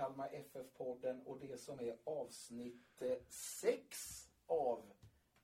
Kalmar 0.00 0.28
FF-podden 0.32 1.22
och 1.24 1.38
det 1.40 1.60
som 1.60 1.80
är 1.80 1.96
avsnitt 2.04 3.02
6 3.28 4.28
av 4.46 4.82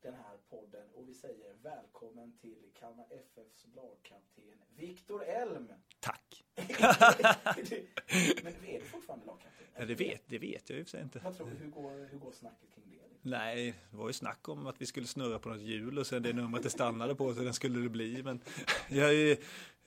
den 0.02 0.14
här 0.14 0.36
podden. 0.50 0.88
Och 0.94 1.08
vi 1.08 1.14
säger 1.14 1.54
välkommen 1.62 2.38
till 2.38 2.70
Kalmar 2.74 3.06
FFs 3.10 3.66
lagkapten 3.74 4.44
Viktor 4.76 5.24
Elm. 5.24 5.72
Tack! 6.00 6.44
Men 6.56 8.54
är 8.64 8.80
du 8.80 8.84
fortfarande 8.84 9.26
lagkapten? 9.26 9.66
Ja, 9.76 9.84
det, 9.84 9.94
vet, 9.94 10.22
det 10.26 10.38
vet 10.38 10.70
jag 10.70 10.78
ju 10.78 10.84
för 10.84 11.02
inte. 11.02 11.18
Vad 11.24 11.36
tror 11.36 11.50
du, 11.50 11.56
hur 11.56 11.70
går, 11.70 12.08
hur 12.10 12.18
går 12.18 12.32
snacket 12.32 12.74
kring 12.74 12.84
det? 12.90 13.28
Nej, 13.28 13.74
det 13.90 13.96
var 13.96 14.06
ju 14.08 14.12
snack 14.12 14.48
om 14.48 14.66
att 14.66 14.80
vi 14.80 14.86
skulle 14.86 15.06
snurra 15.06 15.38
på 15.38 15.48
något 15.48 15.60
hjul 15.60 15.98
och 15.98 16.06
sen 16.06 16.22
det 16.22 16.32
numret 16.32 16.62
det 16.62 16.70
stannade 16.70 17.14
på 17.14 17.34
så 17.34 17.40
den 17.40 17.54
skulle 17.54 17.80
det 17.80 17.88
bli. 17.88 18.22
Men 18.22 18.40
jag 18.88 19.14
är, 19.14 19.38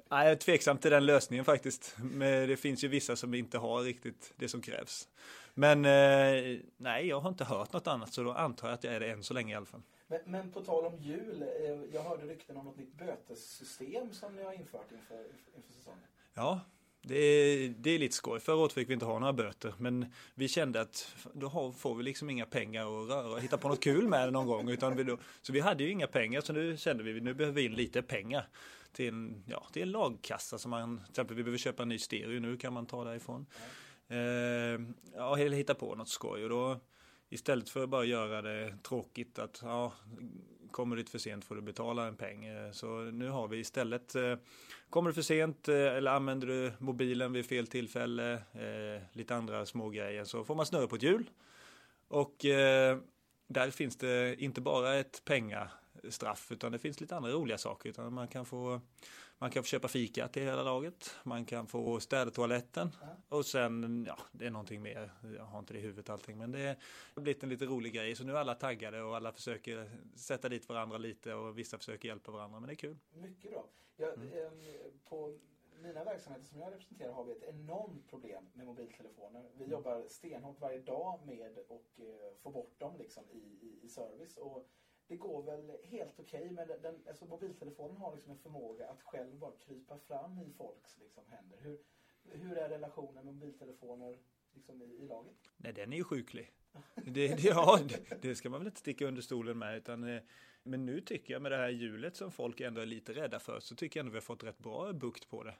nej, 0.09 0.23
jag 0.23 0.31
är 0.31 0.35
tveksam 0.35 0.77
till 0.77 0.91
den 0.91 1.05
lösningen 1.05 1.45
faktiskt. 1.45 1.95
Men 1.97 2.49
det 2.49 2.57
finns 2.57 2.83
ju 2.83 2.87
vissa 2.87 3.15
som 3.15 3.33
inte 3.33 3.57
har 3.57 3.81
riktigt 3.81 4.33
det 4.35 4.47
som 4.47 4.61
krävs. 4.61 5.07
Men 5.53 5.85
eh, 5.85 6.59
nej, 6.77 7.07
jag 7.07 7.19
har 7.19 7.29
inte 7.29 7.43
hört 7.43 7.73
något 7.73 7.87
annat 7.87 8.13
så 8.13 8.23
då 8.23 8.33
antar 8.33 8.67
jag 8.67 8.73
att 8.73 8.83
jag 8.83 8.93
är 8.93 8.99
det 8.99 9.09
än 9.11 9.23
så 9.23 9.33
länge 9.33 9.53
i 9.53 9.55
alla 9.55 9.65
fall. 9.65 9.81
Men, 10.07 10.19
men 10.25 10.51
på 10.51 10.61
tal 10.61 10.85
om 10.85 10.97
jul, 10.97 11.41
eh, 11.41 11.93
jag 11.93 12.03
hörde 12.03 12.25
rykten 12.25 12.57
om 12.57 12.65
något 12.65 12.77
nytt 12.77 12.93
bötessystem 12.93 14.13
som 14.13 14.35
ni 14.35 14.43
har 14.43 14.53
infört 14.53 14.91
inför, 14.91 15.25
inför 15.55 15.71
säsongen. 15.73 16.07
Ja, 16.33 16.59
det 17.01 17.17
är, 17.17 17.69
det 17.69 17.91
är 17.91 17.99
lite 17.99 18.15
skoj. 18.15 18.39
Förra 18.39 18.55
året 18.55 18.73
fick 18.73 18.89
vi 18.89 18.93
inte 18.93 19.05
ha 19.05 19.19
några 19.19 19.33
böter, 19.33 19.73
men 19.77 20.05
vi 20.35 20.47
kände 20.47 20.81
att 20.81 21.15
då 21.33 21.73
får 21.77 21.95
vi 21.95 22.03
liksom 22.03 22.29
inga 22.29 22.45
pengar 22.45 22.81
att 22.81 23.09
röra 23.09 23.39
hitta 23.39 23.57
på 23.57 23.69
något 23.69 23.83
kul 23.83 24.07
med 24.07 24.27
det 24.27 24.31
någon 24.31 24.47
gång. 24.47 24.69
Utan 24.69 24.95
vi 24.95 25.03
då, 25.03 25.17
så 25.41 25.53
vi 25.53 25.59
hade 25.59 25.83
ju 25.83 25.91
inga 25.91 26.07
pengar, 26.07 26.41
så 26.41 26.53
nu 26.53 26.77
kände 26.77 27.03
vi 27.03 27.17
att 27.17 27.23
nu 27.23 27.33
behöver 27.33 27.55
vi 27.55 27.65
in 27.65 27.75
lite 27.75 28.01
pengar 28.01 28.47
till 28.91 29.07
en, 29.07 29.43
ja, 29.47 29.67
till 29.73 29.81
en 29.81 29.91
lagkassa 29.91 30.57
som 30.57 30.71
man, 30.71 30.97
till 30.97 31.09
exempel 31.09 31.35
vi 31.35 31.43
behöver 31.43 31.57
köpa 31.57 31.83
en 31.83 31.89
ny 31.89 31.97
stereo 31.97 32.39
nu 32.39 32.57
kan 32.57 32.73
man 32.73 32.85
ta 32.85 33.03
därifrån. 33.03 33.45
Eh, 34.07 34.17
ja, 35.15 35.39
eller 35.39 35.57
hitta 35.57 35.75
på 35.75 35.95
något 35.95 36.09
skoj 36.09 36.43
och 36.43 36.49
då 36.49 36.79
istället 37.29 37.69
för 37.69 37.83
att 37.83 37.89
bara 37.89 38.05
göra 38.05 38.41
det 38.41 38.77
tråkigt 38.83 39.39
att 39.39 39.59
ja, 39.63 39.93
kommer 40.71 40.95
du 40.95 41.03
för 41.03 41.17
sent 41.17 41.45
får 41.45 41.55
du 41.55 41.61
betala 41.61 42.07
en 42.07 42.15
peng. 42.15 42.45
Eh, 42.45 42.71
så 42.71 42.87
nu 42.97 43.29
har 43.29 43.47
vi 43.47 43.57
istället, 43.57 44.15
eh, 44.15 44.35
kommer 44.89 45.09
du 45.09 45.13
för 45.13 45.21
sent 45.21 45.67
eh, 45.67 45.75
eller 45.75 46.11
använder 46.11 46.47
du 46.47 46.73
mobilen 46.77 47.33
vid 47.33 47.45
fel 47.45 47.67
tillfälle, 47.67 48.41
lite 49.13 49.35
andra 49.35 49.65
små 49.65 49.89
grejer 49.89 50.23
så 50.23 50.43
får 50.43 50.55
man 50.55 50.65
snurra 50.65 50.87
på 50.87 50.95
ett 50.95 51.03
hjul. 51.03 51.29
Och 52.07 52.35
där 53.47 53.71
finns 53.71 53.95
det 53.95 54.35
inte 54.41 54.61
bara 54.61 54.95
ett 54.95 55.21
pengastraff 55.25 56.51
utan 56.51 56.71
det 56.71 56.79
finns 56.79 57.01
lite 57.01 57.15
andra 57.15 57.31
roliga 57.31 57.57
saker. 57.57 57.89
Utan 57.89 58.13
man 58.13 58.27
kan 58.27 58.45
få 58.45 58.81
man 59.39 59.51
kan 59.51 59.63
få 59.63 59.67
köpa 59.67 59.87
fika 59.87 60.27
till 60.27 60.43
hela 60.43 60.63
laget. 60.63 61.15
Man 61.23 61.45
kan 61.45 61.67
få 61.67 61.99
städa 61.99 62.31
toaletten. 62.31 62.89
Ja. 63.01 63.37
Och 63.37 63.45
sen, 63.45 64.05
ja, 64.07 64.17
det 64.31 64.45
är 64.45 64.51
någonting 64.51 64.81
mer. 64.81 65.11
Jag 65.37 65.43
har 65.43 65.59
inte 65.59 65.73
det 65.73 65.79
i 65.79 65.81
huvudet 65.81 66.09
allting. 66.09 66.37
Men 66.37 66.51
det 66.51 66.77
har 67.15 67.21
blivit 67.21 67.43
en 67.43 67.49
lite 67.49 67.65
rolig 67.65 67.93
grej. 67.93 68.15
Så 68.15 68.23
nu 68.23 68.31
är 68.31 68.35
alla 68.35 68.55
taggade 68.55 69.01
och 69.01 69.15
alla 69.15 69.31
försöker 69.31 69.91
sätta 70.15 70.49
dit 70.49 70.69
varandra 70.69 70.97
lite 70.97 71.33
och 71.33 71.57
vissa 71.57 71.77
försöker 71.77 72.07
hjälpa 72.07 72.31
varandra. 72.31 72.59
Men 72.59 72.67
det 72.67 72.73
är 72.73 72.75
kul. 72.75 72.97
Mycket 73.13 73.51
bra. 73.51 73.65
Jag, 73.97 74.13
mm. 74.13 74.33
eh, 74.33 74.49
på 75.09 75.37
mina 75.81 76.03
verksamheter 76.03 76.45
som 76.45 76.59
jag 76.59 76.73
representerar 76.73 77.11
har 77.11 77.23
vi 77.23 77.31
ett 77.31 77.43
enormt 77.43 78.09
problem 78.09 78.49
med 78.53 78.65
mobiltelefoner. 78.65 79.49
Vi 79.53 79.63
mm. 79.63 79.71
jobbar 79.71 80.05
stenhårt 80.07 80.61
varje 80.61 80.79
dag 80.79 81.19
med 81.25 81.57
att 81.57 81.99
eh, 81.99 82.05
få 82.41 82.49
bort 82.49 82.79
dem 82.79 82.97
liksom 82.97 83.23
i, 83.31 83.37
i, 83.37 83.79
i 83.85 83.89
service. 83.89 84.37
Och 84.37 84.69
det 85.09 85.15
går 85.15 85.43
väl 85.43 85.77
helt 85.83 86.19
okej 86.19 86.41
okay, 86.41 86.51
men 86.51 86.67
den, 86.81 86.95
alltså 87.07 87.25
mobiltelefonen 87.25 87.97
har 87.97 88.15
liksom 88.15 88.31
en 88.31 88.37
förmåga 88.37 88.87
att 88.87 89.01
själv 89.01 89.35
bara 89.39 89.51
krypa 89.51 89.99
fram 89.99 90.39
i 90.39 90.53
folks 90.57 90.97
liksom, 90.97 91.23
händer. 91.27 91.57
Hur, 91.61 91.79
hur 92.23 92.57
är 92.57 92.69
relationen 92.69 93.25
med 93.25 93.25
mobiltelefoner 93.25 94.17
liksom, 94.53 94.81
i, 94.81 94.85
i 94.85 95.07
laget? 95.07 95.35
Nej, 95.57 95.73
den 95.73 95.93
är 95.93 95.97
ju 95.97 96.03
sjuklig. 96.03 96.53
det, 96.95 97.27
det, 97.27 97.43
ja, 97.43 97.79
det, 97.89 98.21
det, 98.21 98.35
ska 98.35 98.49
man 98.49 98.59
väl 98.59 98.67
inte 98.67 98.79
sticka 98.79 99.07
under 99.07 99.21
stolen 99.21 99.57
med. 99.57 99.77
Utan, 99.77 100.03
eh, 100.03 100.21
men 100.63 100.85
nu 100.85 101.01
tycker 101.01 101.33
jag 101.33 101.41
med 101.41 101.51
det 101.51 101.57
här 101.57 101.69
hjulet 101.69 102.15
som 102.15 102.31
folk 102.31 102.59
ändå 102.59 102.81
är 102.81 102.85
lite 102.85 103.13
rädda 103.13 103.39
för 103.39 103.59
så 103.59 103.75
tycker 103.75 103.99
jag 103.99 104.03
ändå 104.03 104.11
vi 104.11 104.17
har 104.17 104.21
fått 104.21 104.43
rätt 104.43 104.57
bra 104.57 104.93
bukt 104.93 105.29
på 105.29 105.43
det. 105.43 105.55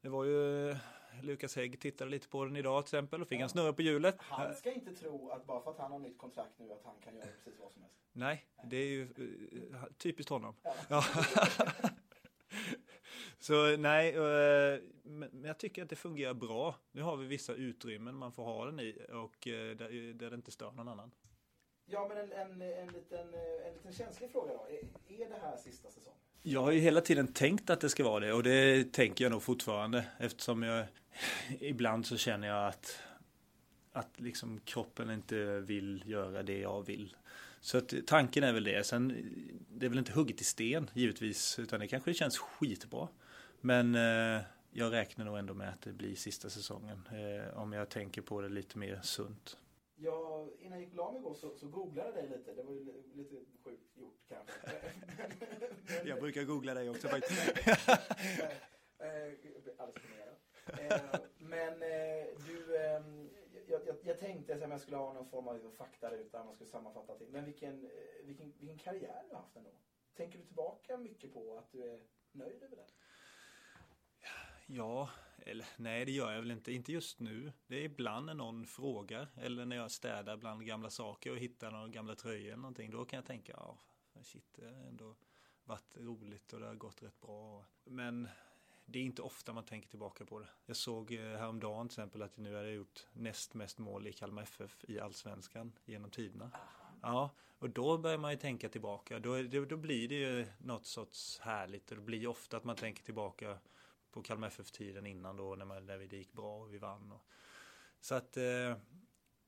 Det 0.00 0.08
var 0.08 0.24
ju 0.24 0.76
Lukas 1.22 1.56
Hägg 1.56 1.80
tittade 1.80 2.10
lite 2.10 2.28
på 2.28 2.44
den 2.44 2.56
idag 2.56 2.86
till 2.86 2.96
exempel 2.96 3.22
och 3.22 3.28
fick 3.28 3.38
ja. 3.38 3.42
en 3.42 3.48
snurra 3.48 3.72
på 3.72 3.82
hjulet. 3.82 4.16
Han 4.18 4.54
ska 4.54 4.72
inte 4.72 4.94
tro 4.94 5.30
att 5.30 5.46
bara 5.46 5.60
för 5.60 5.70
att 5.70 5.78
han 5.78 5.92
har 5.92 5.98
nytt 5.98 6.18
kontrakt 6.18 6.58
nu 6.58 6.72
att 6.72 6.84
han 6.84 6.94
kan 7.04 7.16
göra 7.16 7.26
precis 7.26 7.60
vad 7.60 7.72
som 7.72 7.82
helst. 7.82 7.96
Nej, 8.12 8.44
det 8.64 8.76
är 8.76 8.86
ju 8.86 9.02
uh, 9.02 9.84
typiskt 9.98 10.30
honom. 10.30 10.56
Ja. 10.62 10.74
ja. 10.88 11.04
Så 13.38 13.76
nej, 13.76 14.16
uh, 14.16 14.82
men 15.02 15.44
jag 15.44 15.58
tycker 15.58 15.82
att 15.82 15.88
det 15.88 15.96
fungerar 15.96 16.34
bra. 16.34 16.74
Nu 16.92 17.02
har 17.02 17.16
vi 17.16 17.26
vissa 17.26 17.54
utrymmen 17.54 18.14
man 18.14 18.32
får 18.32 18.44
ha 18.44 18.66
den 18.66 18.80
i 18.80 19.06
och 19.08 19.46
uh, 19.46 19.76
där, 19.76 20.12
där 20.14 20.30
det 20.30 20.36
inte 20.36 20.50
stör 20.50 20.72
någon 20.72 20.88
annan. 20.88 21.10
Ja, 21.84 22.08
men 22.08 22.18
en, 22.18 22.32
en, 22.32 22.62
en, 22.62 22.88
liten, 22.88 23.34
en 23.64 23.74
liten 23.74 23.92
känslig 23.92 24.30
fråga 24.30 24.52
då. 24.52 24.66
Är, 24.68 25.22
är 25.22 25.28
det 25.28 25.38
här 25.42 25.56
sista 25.56 25.90
säsongen? 25.90 26.17
Jag 26.42 26.62
har 26.62 26.72
ju 26.72 26.80
hela 26.80 27.00
tiden 27.00 27.28
tänkt 27.32 27.70
att 27.70 27.80
det 27.80 27.88
ska 27.88 28.04
vara 28.04 28.20
det 28.20 28.32
och 28.32 28.42
det 28.42 28.92
tänker 28.92 29.24
jag 29.24 29.32
nog 29.32 29.42
fortfarande 29.42 30.04
eftersom 30.18 30.62
jag 30.62 30.86
ibland 31.60 32.06
så 32.06 32.16
känner 32.16 32.48
jag 32.48 32.68
att 32.68 33.02
att 33.92 34.20
liksom 34.20 34.60
kroppen 34.64 35.10
inte 35.10 35.60
vill 35.60 36.02
göra 36.06 36.42
det 36.42 36.58
jag 36.58 36.86
vill. 36.86 37.16
Så 37.60 37.78
att 37.78 37.94
tanken 38.06 38.44
är 38.44 38.52
väl 38.52 38.64
det. 38.64 38.86
Sen 38.86 39.08
det 39.70 39.86
är 39.86 39.90
väl 39.90 39.98
inte 39.98 40.12
hugget 40.12 40.40
i 40.40 40.44
sten 40.44 40.90
givetvis 40.94 41.58
utan 41.58 41.80
det 41.80 41.88
kanske 41.88 42.14
känns 42.14 42.38
skitbra. 42.38 43.08
Men 43.60 43.94
eh, 43.94 44.42
jag 44.70 44.92
räknar 44.92 45.24
nog 45.24 45.38
ändå 45.38 45.54
med 45.54 45.68
att 45.68 45.82
det 45.82 45.92
blir 45.92 46.14
sista 46.14 46.50
säsongen 46.50 47.08
eh, 47.12 47.58
om 47.58 47.72
jag 47.72 47.88
tänker 47.88 48.22
på 48.22 48.40
det 48.40 48.48
lite 48.48 48.78
mer 48.78 49.00
sunt. 49.02 49.56
Jag, 50.00 50.48
innan 50.58 50.78
jag 50.78 50.80
gick 50.80 50.90
och 50.90 50.96
la 50.96 51.12
mig 51.12 51.20
igår 51.20 51.34
så, 51.34 51.56
så 51.56 51.68
googlade 51.68 52.08
jag 52.08 52.14
dig 52.14 52.38
lite. 52.38 52.54
Det 52.54 52.62
var 52.62 52.72
ju 52.72 53.04
lite 53.14 53.36
sjukt 53.64 53.96
gjort 53.96 54.20
kanske. 54.28 54.52
jag 56.08 56.20
brukar 56.20 56.42
googla 56.42 56.74
dig 56.74 56.90
också 56.90 57.08
faktiskt. 57.08 57.68
Alldeles 59.78 60.04
imponerad. 60.04 61.20
Men 61.38 61.82
eh, 61.82 62.26
du, 62.46 62.76
ehm, 62.76 63.30
jag, 63.66 63.86
jag, 63.86 63.96
jag 64.02 64.18
tänkte 64.18 64.54
att 64.54 64.60
jag 64.60 64.80
skulle 64.80 64.96
ha 64.96 65.12
någon 65.12 65.28
form 65.28 65.48
av 65.48 65.70
fakta 65.76 66.10
ut 66.10 66.32
där 66.32 66.44
man 66.44 66.54
skulle 66.54 66.70
sammanfatta 66.70 67.18
till. 67.18 67.28
Men 67.28 67.44
vilken, 67.44 67.84
eh, 67.84 67.90
vilken, 68.26 68.52
vilken 68.58 68.78
karriär 68.78 69.22
du 69.28 69.34
har 69.34 69.42
haft 69.42 69.56
ändå. 69.56 69.70
Tänker 70.14 70.38
du 70.38 70.44
tillbaka 70.44 70.96
mycket 70.96 71.34
på 71.34 71.58
att 71.58 71.72
du 71.72 71.82
är 71.82 72.00
nöjd 72.32 72.62
över 72.62 72.76
den? 72.76 72.86
Ja, 74.66 75.10
eller 75.46 75.66
nej 75.76 76.04
det 76.04 76.12
gör 76.12 76.32
jag 76.32 76.40
väl 76.40 76.50
inte. 76.50 76.72
Inte 76.72 76.92
just 76.92 77.20
nu. 77.20 77.52
Det 77.66 77.76
är 77.76 77.82
ibland 77.82 78.26
när 78.26 78.34
någon 78.34 78.66
frågar 78.66 79.28
eller 79.36 79.64
när 79.64 79.76
jag 79.76 79.90
städar 79.90 80.36
bland 80.36 80.66
gamla 80.66 80.90
saker 80.90 81.30
och 81.30 81.38
hittar 81.38 81.70
några 81.70 81.88
gamla 81.88 82.14
tröjor 82.14 82.46
eller 82.46 82.56
någonting. 82.56 82.90
Då 82.90 83.04
kan 83.04 83.16
jag 83.16 83.26
tänka, 83.26 83.52
ja 83.56 83.78
shit 84.22 84.44
det 84.54 84.66
har 84.66 84.72
ändå 84.72 85.16
varit 85.64 85.96
roligt 85.96 86.52
och 86.52 86.60
det 86.60 86.66
har 86.66 86.74
gått 86.74 87.02
rätt 87.02 87.20
bra. 87.20 87.64
Men 87.84 88.28
det 88.86 88.98
är 88.98 89.02
inte 89.02 89.22
ofta 89.22 89.52
man 89.52 89.64
tänker 89.64 89.88
tillbaka 89.88 90.24
på 90.24 90.38
det. 90.38 90.48
Jag 90.66 90.76
såg 90.76 91.12
eh, 91.12 91.20
häromdagen 91.20 91.88
till 91.88 91.92
exempel 91.94 92.22
att 92.22 92.32
jag 92.34 92.42
nu 92.42 92.56
hade 92.56 92.70
gjort 92.70 93.06
näst 93.12 93.54
mest 93.54 93.78
mål 93.78 94.06
i 94.06 94.12
Kalmar 94.12 94.42
FF 94.42 94.84
i 94.88 95.00
Allsvenskan 95.00 95.72
genom 95.84 96.10
tiderna. 96.10 96.50
Ja, 97.02 97.30
och 97.58 97.70
då 97.70 97.98
börjar 97.98 98.18
man 98.18 98.30
ju 98.30 98.36
tänka 98.36 98.68
tillbaka. 98.68 99.18
Då, 99.18 99.42
då 99.42 99.76
blir 99.76 100.08
det 100.08 100.14
ju 100.14 100.46
något 100.58 100.86
sorts 100.86 101.38
härligt. 101.38 101.90
och 101.90 101.96
Det 101.96 102.02
blir 102.02 102.26
ofta 102.26 102.56
att 102.56 102.64
man 102.64 102.76
tänker 102.76 103.02
tillbaka 103.02 103.58
på 104.18 104.22
Kalmar 104.22 104.48
FF-tiden 104.48 105.06
innan 105.06 105.36
då 105.36 105.54
när, 105.54 105.64
man, 105.64 105.86
när 105.86 105.98
det 105.98 106.16
gick 106.16 106.32
bra 106.32 106.58
och 106.58 106.74
vi 106.74 106.78
vann. 106.78 107.12
Och, 107.12 107.22
så 108.00 108.14
att 108.14 108.36
eh, 108.36 108.70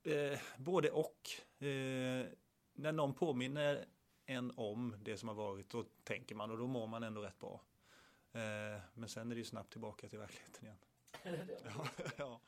eh, 0.02 0.38
både 0.58 0.90
och. 0.90 1.30
Eh, 1.58 2.26
när 2.72 2.92
någon 2.92 3.14
påminner 3.14 3.86
en 4.26 4.52
om 4.56 4.96
det 5.02 5.16
som 5.16 5.28
har 5.28 5.36
varit 5.36 5.70
då 5.70 5.84
tänker 6.04 6.34
man 6.34 6.50
och 6.50 6.58
då 6.58 6.66
mår 6.66 6.86
man 6.86 7.02
ändå 7.02 7.20
rätt 7.20 7.38
bra. 7.38 7.60
Eh, 8.32 8.80
men 8.94 9.08
sen 9.08 9.30
är 9.30 9.34
det 9.34 9.38
ju 9.38 9.44
snabbt 9.44 9.72
tillbaka 9.72 10.08
till 10.08 10.18
verkligheten 10.18 10.64
igen. 10.64 10.78
ja, 11.64 11.88
ja. 12.16 12.40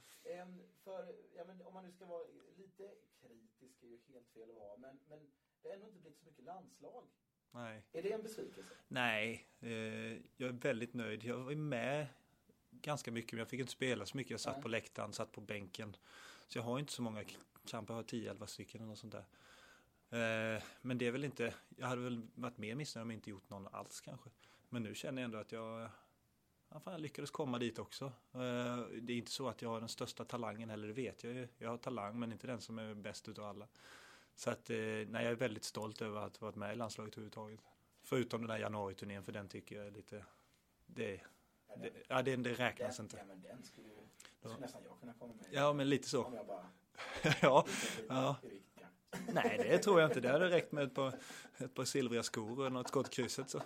för, 0.84 1.14
ja, 1.36 1.44
men 1.44 1.62
om 1.62 1.74
man 1.74 1.84
nu 1.84 1.92
ska 1.92 2.06
vara 2.06 2.24
lite 2.56 2.90
kritisk 3.20 3.82
är 3.82 3.88
ju 3.88 3.98
helt 4.12 4.28
fel 4.28 4.50
att 4.50 4.56
vara 4.56 4.76
men, 4.76 5.00
men 5.08 5.30
det 5.62 5.68
har 5.68 5.74
ändå 5.74 5.86
inte 5.86 6.00
blivit 6.00 6.18
så 6.18 6.24
mycket 6.26 6.44
landslag. 6.44 7.08
Nej. 7.52 7.82
Är 7.92 8.02
det 8.02 8.12
en 8.12 8.22
besvikelse? 8.22 8.70
Nej, 8.88 9.46
eh, 9.60 9.70
jag 10.36 10.48
är 10.48 10.52
väldigt 10.52 10.94
nöjd. 10.94 11.24
Jag 11.24 11.38
var 11.38 11.54
med 11.54 12.06
ganska 12.70 13.12
mycket 13.12 13.32
men 13.32 13.38
jag 13.38 13.48
fick 13.48 13.60
inte 13.60 13.72
spela 13.72 14.06
så 14.06 14.16
mycket. 14.16 14.30
Jag 14.30 14.40
satt 14.40 14.54
Nej. 14.54 14.62
på 14.62 14.68
läktaren, 14.68 15.12
satt 15.12 15.32
på 15.32 15.40
bänken. 15.40 15.96
Så 16.48 16.58
jag 16.58 16.62
har 16.62 16.78
inte 16.78 16.92
så 16.92 17.02
många 17.02 17.24
kamper, 17.66 17.94
jag 17.94 17.98
har 17.98 18.04
10-11 18.04 18.46
stycken 18.46 18.80
eller 18.80 18.88
något 18.88 18.98
sånt 18.98 19.12
där. 19.12 19.24
Eh, 20.12 20.62
men 20.80 20.98
det 20.98 21.06
är 21.06 21.10
väl 21.10 21.24
inte, 21.24 21.54
jag 21.76 21.86
hade 21.86 22.02
väl 22.02 22.22
varit 22.34 22.58
mer 22.58 22.74
missnöjd 22.74 23.02
om 23.02 23.10
jag 23.10 23.16
inte 23.16 23.30
gjort 23.30 23.50
någon 23.50 23.66
alls 23.66 24.00
kanske. 24.00 24.30
Men 24.68 24.82
nu 24.82 24.94
känner 24.94 25.22
jag 25.22 25.24
ändå 25.24 25.38
att 25.38 25.52
jag, 25.52 25.88
ja, 26.68 26.80
fan, 26.80 26.92
jag 26.92 27.00
lyckades 27.00 27.30
komma 27.30 27.58
dit 27.58 27.78
också. 27.78 28.04
Eh, 28.32 28.76
det 29.02 29.12
är 29.12 29.16
inte 29.16 29.30
så 29.30 29.48
att 29.48 29.62
jag 29.62 29.68
har 29.68 29.80
den 29.80 29.88
största 29.88 30.24
talangen 30.24 30.70
heller, 30.70 30.88
det 30.88 30.94
vet 30.94 31.24
jag 31.24 31.32
ju. 31.32 31.48
Jag 31.58 31.70
har 31.70 31.78
talang 31.78 32.18
men 32.18 32.32
inte 32.32 32.46
den 32.46 32.60
som 32.60 32.78
är 32.78 32.94
bäst 32.94 33.28
utav 33.28 33.44
alla. 33.44 33.68
Så 34.34 34.50
att, 34.50 34.70
eh, 34.70 34.76
nej, 34.76 35.06
jag 35.08 35.24
är 35.24 35.34
väldigt 35.34 35.64
stolt 35.64 36.02
över 36.02 36.20
att 36.20 36.36
ha 36.36 36.46
varit 36.46 36.56
med 36.56 36.72
i 36.72 36.76
landslaget 36.76 37.14
överhuvudtaget. 37.14 37.60
Förutom 38.02 38.40
den 38.40 38.48
där 38.48 38.58
januariturnén, 38.58 39.24
för 39.24 39.32
den 39.32 39.48
tycker 39.48 39.76
jag 39.76 39.86
är 39.86 39.90
lite... 39.90 40.24
Det, 40.86 41.20
det, 41.76 41.90
ja, 42.08 42.22
det, 42.22 42.36
det 42.36 42.54
räknas 42.54 42.96
den, 42.96 43.06
inte. 43.06 43.16
Ja, 43.16 43.24
men 43.24 43.42
den 43.42 43.62
skulle 43.62 43.88
skulle 44.42 44.60
nästan 44.60 44.82
jag 44.84 45.00
kunna 45.00 45.12
komma 45.12 45.34
med. 45.34 45.46
Ja, 45.50 45.72
men 45.72 45.88
lite 45.88 46.08
så. 46.08 46.24
Om 46.24 46.34
jag 46.34 46.46
bara... 46.46 46.66
ja. 47.42 47.66
ja. 48.08 48.36
Nej, 49.32 49.58
det 49.58 49.78
tror 49.78 50.00
jag 50.00 50.10
inte. 50.10 50.20
Det 50.20 50.28
hade 50.28 50.50
räckt 50.50 50.72
med 50.72 50.84
ett 50.84 50.94
par, 50.94 51.14
ett 51.58 51.74
par 51.74 51.84
silvriga 51.84 52.22
skor 52.22 52.60
och 52.60 52.72
något 52.72 52.88
skott 52.88 53.10
krysset 53.10 53.50
så. 53.50 53.62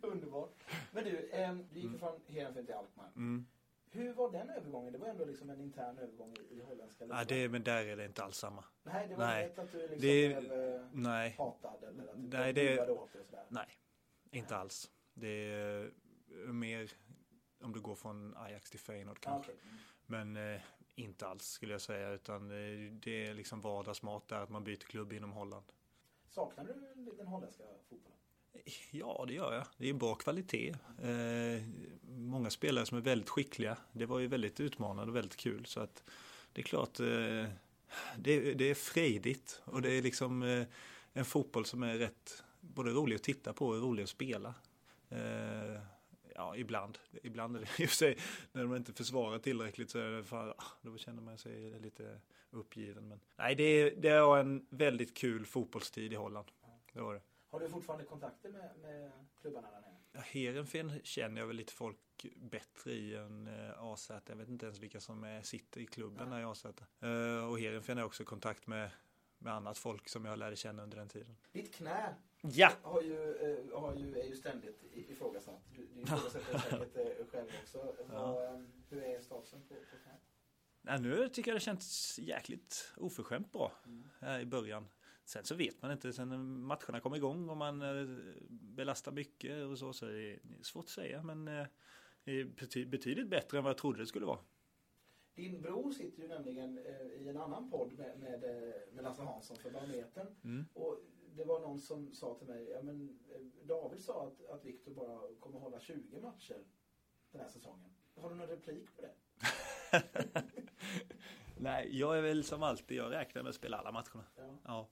Underbart. 0.00 0.54
Men 0.92 1.04
du, 1.04 1.30
eh, 1.30 1.54
du 1.54 1.80
gick 1.80 1.84
mm. 1.84 1.98
från 1.98 2.20
Heerenveen 2.26 2.66
till 2.66 2.74
Alkmaar. 2.74 3.08
Mm. 3.16 3.46
Hur 3.92 4.12
var 4.12 4.30
den 4.30 4.50
övergången? 4.50 4.92
Det 4.92 4.98
var 4.98 5.08
ändå 5.08 5.24
liksom 5.24 5.50
en 5.50 5.60
intern 5.60 5.98
övergång 5.98 6.36
i, 6.50 6.54
i 6.54 6.60
holländska 6.60 7.04
ligan. 7.04 7.18
Ja, 7.18 7.24
det, 7.24 7.48
men 7.48 7.62
där 7.62 7.86
är 7.86 7.96
det 7.96 8.04
inte 8.04 8.24
alls 8.24 8.36
samma. 8.36 8.64
Nej, 8.82 9.08
det 9.08 9.16
var 9.16 9.26
nej. 9.26 9.48
inte 9.48 9.62
att 9.62 9.72
du 9.72 9.78
liksom 9.78 10.00
det, 10.00 10.40
blev 10.40 10.88
nej. 10.92 11.34
hatad 11.38 11.84
eller 11.84 12.08
att 12.08 12.30
du 12.30 12.38
nej, 12.38 12.52
det, 12.52 12.90
åt 12.90 13.14
och 13.14 13.26
sådär. 13.26 13.44
Nej, 13.48 13.68
inte 14.30 14.54
nej. 14.54 14.60
alls. 14.60 14.90
Det 15.14 15.28
är 15.28 15.92
mer 16.52 16.92
om 17.60 17.72
du 17.72 17.80
går 17.80 17.94
från 17.94 18.36
Ajax 18.36 18.70
till 18.70 18.80
Feyenoord 18.80 19.20
kanske. 19.20 19.52
Okay. 19.52 19.64
Men 20.06 20.36
eh, 20.36 20.60
inte 20.94 21.26
alls 21.26 21.44
skulle 21.44 21.72
jag 21.72 21.80
säga 21.80 22.10
utan 22.10 22.50
eh, 22.50 22.92
det 22.92 23.26
är 23.26 23.34
liksom 23.34 23.60
vardagsmat 23.60 24.28
där 24.28 24.38
att 24.38 24.50
man 24.50 24.64
byter 24.64 24.76
klubb 24.76 25.12
inom 25.12 25.32
Holland. 25.32 25.72
Saknar 26.28 26.64
du 26.64 26.72
den 27.16 27.26
holländska 27.26 27.64
fotbollen? 27.88 28.18
Ja, 28.90 29.24
det 29.28 29.34
gör 29.34 29.52
jag. 29.54 29.66
Det 29.76 29.88
är 29.88 29.94
bra 29.94 30.14
kvalitet. 30.14 30.74
Eh, 31.02 31.62
många 32.08 32.50
spelare 32.50 32.86
som 32.86 32.98
är 32.98 33.02
väldigt 33.02 33.28
skickliga. 33.28 33.76
Det 33.92 34.06
var 34.06 34.18
ju 34.18 34.26
väldigt 34.26 34.60
utmanande 34.60 35.10
och 35.10 35.16
väldigt 35.16 35.36
kul. 35.36 35.66
Så 35.66 35.80
att 35.80 36.04
det 36.52 36.60
är 36.60 36.64
klart, 36.64 37.00
eh, 37.00 37.44
det, 38.16 38.54
det, 38.54 38.64
är 38.64 38.74
frejdigt 38.74 39.62
och 39.64 39.82
det 39.82 39.92
är 39.92 40.02
liksom 40.02 40.42
eh, 40.42 40.66
en 41.12 41.24
fotboll 41.24 41.64
som 41.64 41.82
är 41.82 41.98
rätt 41.98 42.44
både 42.60 42.90
rolig 42.90 43.16
att 43.16 43.22
titta 43.22 43.52
på 43.52 43.66
och 43.66 43.82
rolig 43.82 44.02
att 44.02 44.08
spela. 44.08 44.54
Eh, 45.08 45.82
ja, 46.34 46.56
ibland. 46.56 46.98
Ibland 47.22 47.56
är 47.56 47.60
det 47.60 47.82
ju 47.82 47.86
sig 47.86 48.18
när 48.52 48.62
de 48.62 48.76
inte 48.76 48.92
försvarar 48.92 49.38
tillräckligt 49.38 49.90
så 49.90 49.98
är 49.98 50.10
det 50.10 50.24
för, 50.24 50.48
ah, 50.48 50.64
då 50.82 50.98
känner 50.98 51.22
man 51.22 51.38
sig 51.38 51.80
lite 51.80 52.20
uppgiven. 52.50 53.08
Men 53.08 53.20
nej, 53.36 53.54
det, 53.54 53.90
det 53.90 54.20
var 54.20 54.38
en 54.38 54.66
väldigt 54.70 55.16
kul 55.16 55.46
fotbollstid 55.46 56.12
i 56.12 56.16
Holland. 56.16 56.46
Det 56.92 57.00
var 57.00 57.14
det. 57.14 57.20
Har 57.50 57.60
du 57.60 57.68
fortfarande 57.68 58.04
kontakter 58.04 58.48
med, 58.48 58.78
med 58.82 59.12
klubbarna 59.40 59.70
där 59.70 59.80
nere? 59.80 59.96
Ja, 60.12 60.20
Heerenveen 60.20 61.00
känner 61.04 61.40
jag 61.40 61.46
väl 61.46 61.56
lite 61.56 61.72
folk 61.72 62.26
bättre 62.36 62.92
i 62.92 63.14
än 63.14 63.48
uh, 63.48 63.82
AZ. 63.82 64.10
Jag 64.26 64.36
vet 64.36 64.48
inte 64.48 64.66
ens 64.66 64.78
vilka 64.78 65.00
som 65.00 65.24
är, 65.24 65.42
sitter 65.42 65.80
i 65.80 65.86
klubben 65.86 66.32
ja. 66.32 66.40
i 66.40 66.44
AZ. 66.44 66.64
Uh, 66.64 67.50
och 67.50 67.60
Heerenveen 67.60 67.98
har 67.98 68.04
också 68.04 68.24
kontakt 68.24 68.66
med, 68.66 68.90
med 69.38 69.54
annat 69.54 69.78
folk 69.78 70.08
som 70.08 70.24
jag 70.24 70.38
lärde 70.38 70.56
känna 70.56 70.82
under 70.82 70.96
den 70.96 71.08
tiden. 71.08 71.36
Ditt 71.52 71.74
knä 71.74 72.14
ja. 72.40 72.72
har 72.82 73.02
ju, 73.02 73.18
uh, 73.18 73.80
har 73.80 73.94
ju, 73.94 74.18
är 74.18 74.24
ju 74.24 74.36
ständigt 74.36 74.84
ifrågasatt. 74.92 75.62
Du, 75.76 75.86
du 75.86 76.00
ifrågasätter 76.00 76.58
säkert 76.92 77.30
själv 77.30 77.48
också. 77.62 77.96
Ja. 78.08 78.54
Um, 78.54 78.72
hur 78.88 79.02
är 79.02 79.20
statusen 79.20 79.60
på, 79.68 79.74
på 79.74 79.96
knät? 80.04 80.20
Ja, 80.82 80.98
nu 80.98 81.28
tycker 81.28 81.50
jag 81.50 81.56
det 81.56 81.64
känns 81.64 82.18
jäkligt 82.18 82.92
oförskämt 82.96 83.52
bra 83.52 83.72
mm. 84.20 84.40
i 84.40 84.46
början. 84.46 84.88
Sen 85.30 85.44
så 85.44 85.54
vet 85.54 85.82
man 85.82 85.92
inte, 85.92 86.12
sen 86.12 86.60
matcherna 86.60 87.00
kommer 87.00 87.16
igång 87.16 87.48
och 87.48 87.56
man 87.56 87.82
eh, 87.82 88.08
belastar 88.48 89.12
mycket 89.12 89.66
och 89.66 89.78
så, 89.78 89.92
så 89.92 90.06
är 90.06 90.12
det 90.12 90.38
svårt 90.64 90.84
att 90.84 90.90
säga. 90.90 91.22
Men 91.22 91.48
eh, 91.48 91.66
det 92.24 92.40
är 92.40 92.84
betydligt 92.84 93.28
bättre 93.28 93.58
än 93.58 93.64
vad 93.64 93.70
jag 93.70 93.78
trodde 93.78 93.98
det 93.98 94.06
skulle 94.06 94.26
vara. 94.26 94.38
Din 95.34 95.62
bror 95.62 95.90
sitter 95.90 96.22
ju 96.22 96.28
nämligen 96.28 96.78
eh, 96.78 97.06
i 97.06 97.28
en 97.28 97.36
annan 97.36 97.70
podd 97.70 97.92
med, 97.92 98.18
med, 98.18 98.40
med 98.92 99.04
Lasse 99.04 99.22
Hansson 99.22 99.56
för 99.56 99.70
Barometern. 99.70 100.26
Mm. 100.44 100.66
Och 100.74 100.98
det 101.36 101.44
var 101.44 101.60
någon 101.60 101.80
som 101.80 102.12
sa 102.12 102.34
till 102.34 102.46
mig, 102.46 102.68
ja 102.68 102.82
men 102.82 103.18
David 103.64 104.00
sa 104.00 104.26
att, 104.26 104.50
att 104.50 104.64
Viktor 104.64 104.94
bara 104.94 105.20
kommer 105.40 105.58
hålla 105.58 105.80
20 105.80 106.20
matcher 106.20 106.64
den 107.32 107.40
här 107.40 107.48
säsongen. 107.48 107.90
Har 108.16 108.30
du 108.30 108.36
någon 108.36 108.48
replik 108.48 108.96
på 108.96 109.02
det? 109.02 109.12
Nej, 111.56 111.98
jag 111.98 112.18
är 112.18 112.22
väl 112.22 112.44
som 112.44 112.62
alltid, 112.62 112.96
jag 112.96 113.12
räknar 113.12 113.42
med 113.42 113.50
att 113.50 113.56
spela 113.56 113.76
alla 113.76 113.92
matcherna. 113.92 114.24
Ja. 114.36 114.58
ja. 114.64 114.88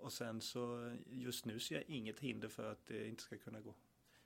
Och 0.00 0.12
sen 0.12 0.40
så 0.40 0.96
just 1.10 1.44
nu 1.44 1.58
ser 1.58 1.74
jag 1.74 1.84
inget 1.84 2.20
hinder 2.20 2.48
för 2.48 2.72
att 2.72 2.86
det 2.86 3.08
inte 3.08 3.22
ska 3.22 3.38
kunna 3.38 3.60
gå. 3.60 3.74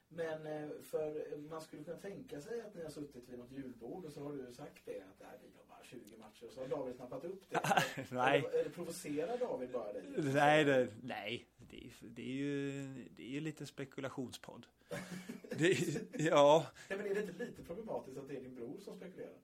Men 0.08 0.46
eh, 0.46 0.68
för 0.82 1.36
man 1.50 1.60
skulle 1.60 1.84
kunna 1.84 1.96
tänka 1.96 2.40
sig 2.40 2.60
att 2.60 2.74
ni 2.74 2.82
har 2.82 2.90
suttit 2.90 3.28
vid 3.28 3.38
något 3.38 3.52
julbord 3.52 4.04
och 4.04 4.12
så 4.12 4.22
har 4.22 4.32
du 4.32 4.54
sagt 4.54 4.82
det 4.84 5.00
att 5.00 5.20
nej, 5.20 5.28
vi 5.42 5.58
har 5.58 5.64
bara 5.68 5.84
20 5.84 6.16
matcher 6.16 6.46
och 6.46 6.52
så 6.52 6.60
har 6.60 6.68
David 6.68 6.94
snappat 6.94 7.24
upp 7.24 7.50
det. 7.50 7.60
nej. 8.10 8.38
Eller, 8.38 8.60
eller 8.60 8.70
provocerar 8.70 9.38
David 9.38 9.70
bara 9.70 9.92
dig? 9.92 10.02
Nej, 10.16 10.64
det, 10.64 10.88
nej. 11.02 11.46
Det, 11.56 11.76
är, 11.76 11.92
det 12.00 12.22
är 12.22 12.34
ju 12.34 12.82
det 13.16 13.22
är 13.22 13.30
ju 13.30 13.40
lite 13.40 13.66
spekulationspodd. 13.66 14.66
det, 15.50 15.78
ja. 16.18 16.66
Nej, 16.88 16.98
men 16.98 17.06
är 17.06 17.14
det 17.14 17.20
inte 17.20 17.44
lite 17.44 17.62
problematiskt 17.62 18.18
att 18.18 18.28
det 18.28 18.36
är 18.36 18.40
din 18.40 18.54
bror 18.54 18.78
som 18.78 18.96
spekulerar? 18.96 19.38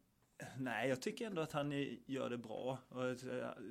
Nej, 0.59 0.89
jag 0.89 1.03
tycker 1.03 1.27
ändå 1.27 1.43
att 1.43 1.53
han 1.53 1.73
gör 2.07 2.31
det 2.31 2.39
bra. 2.39 2.79
Och 2.89 3.05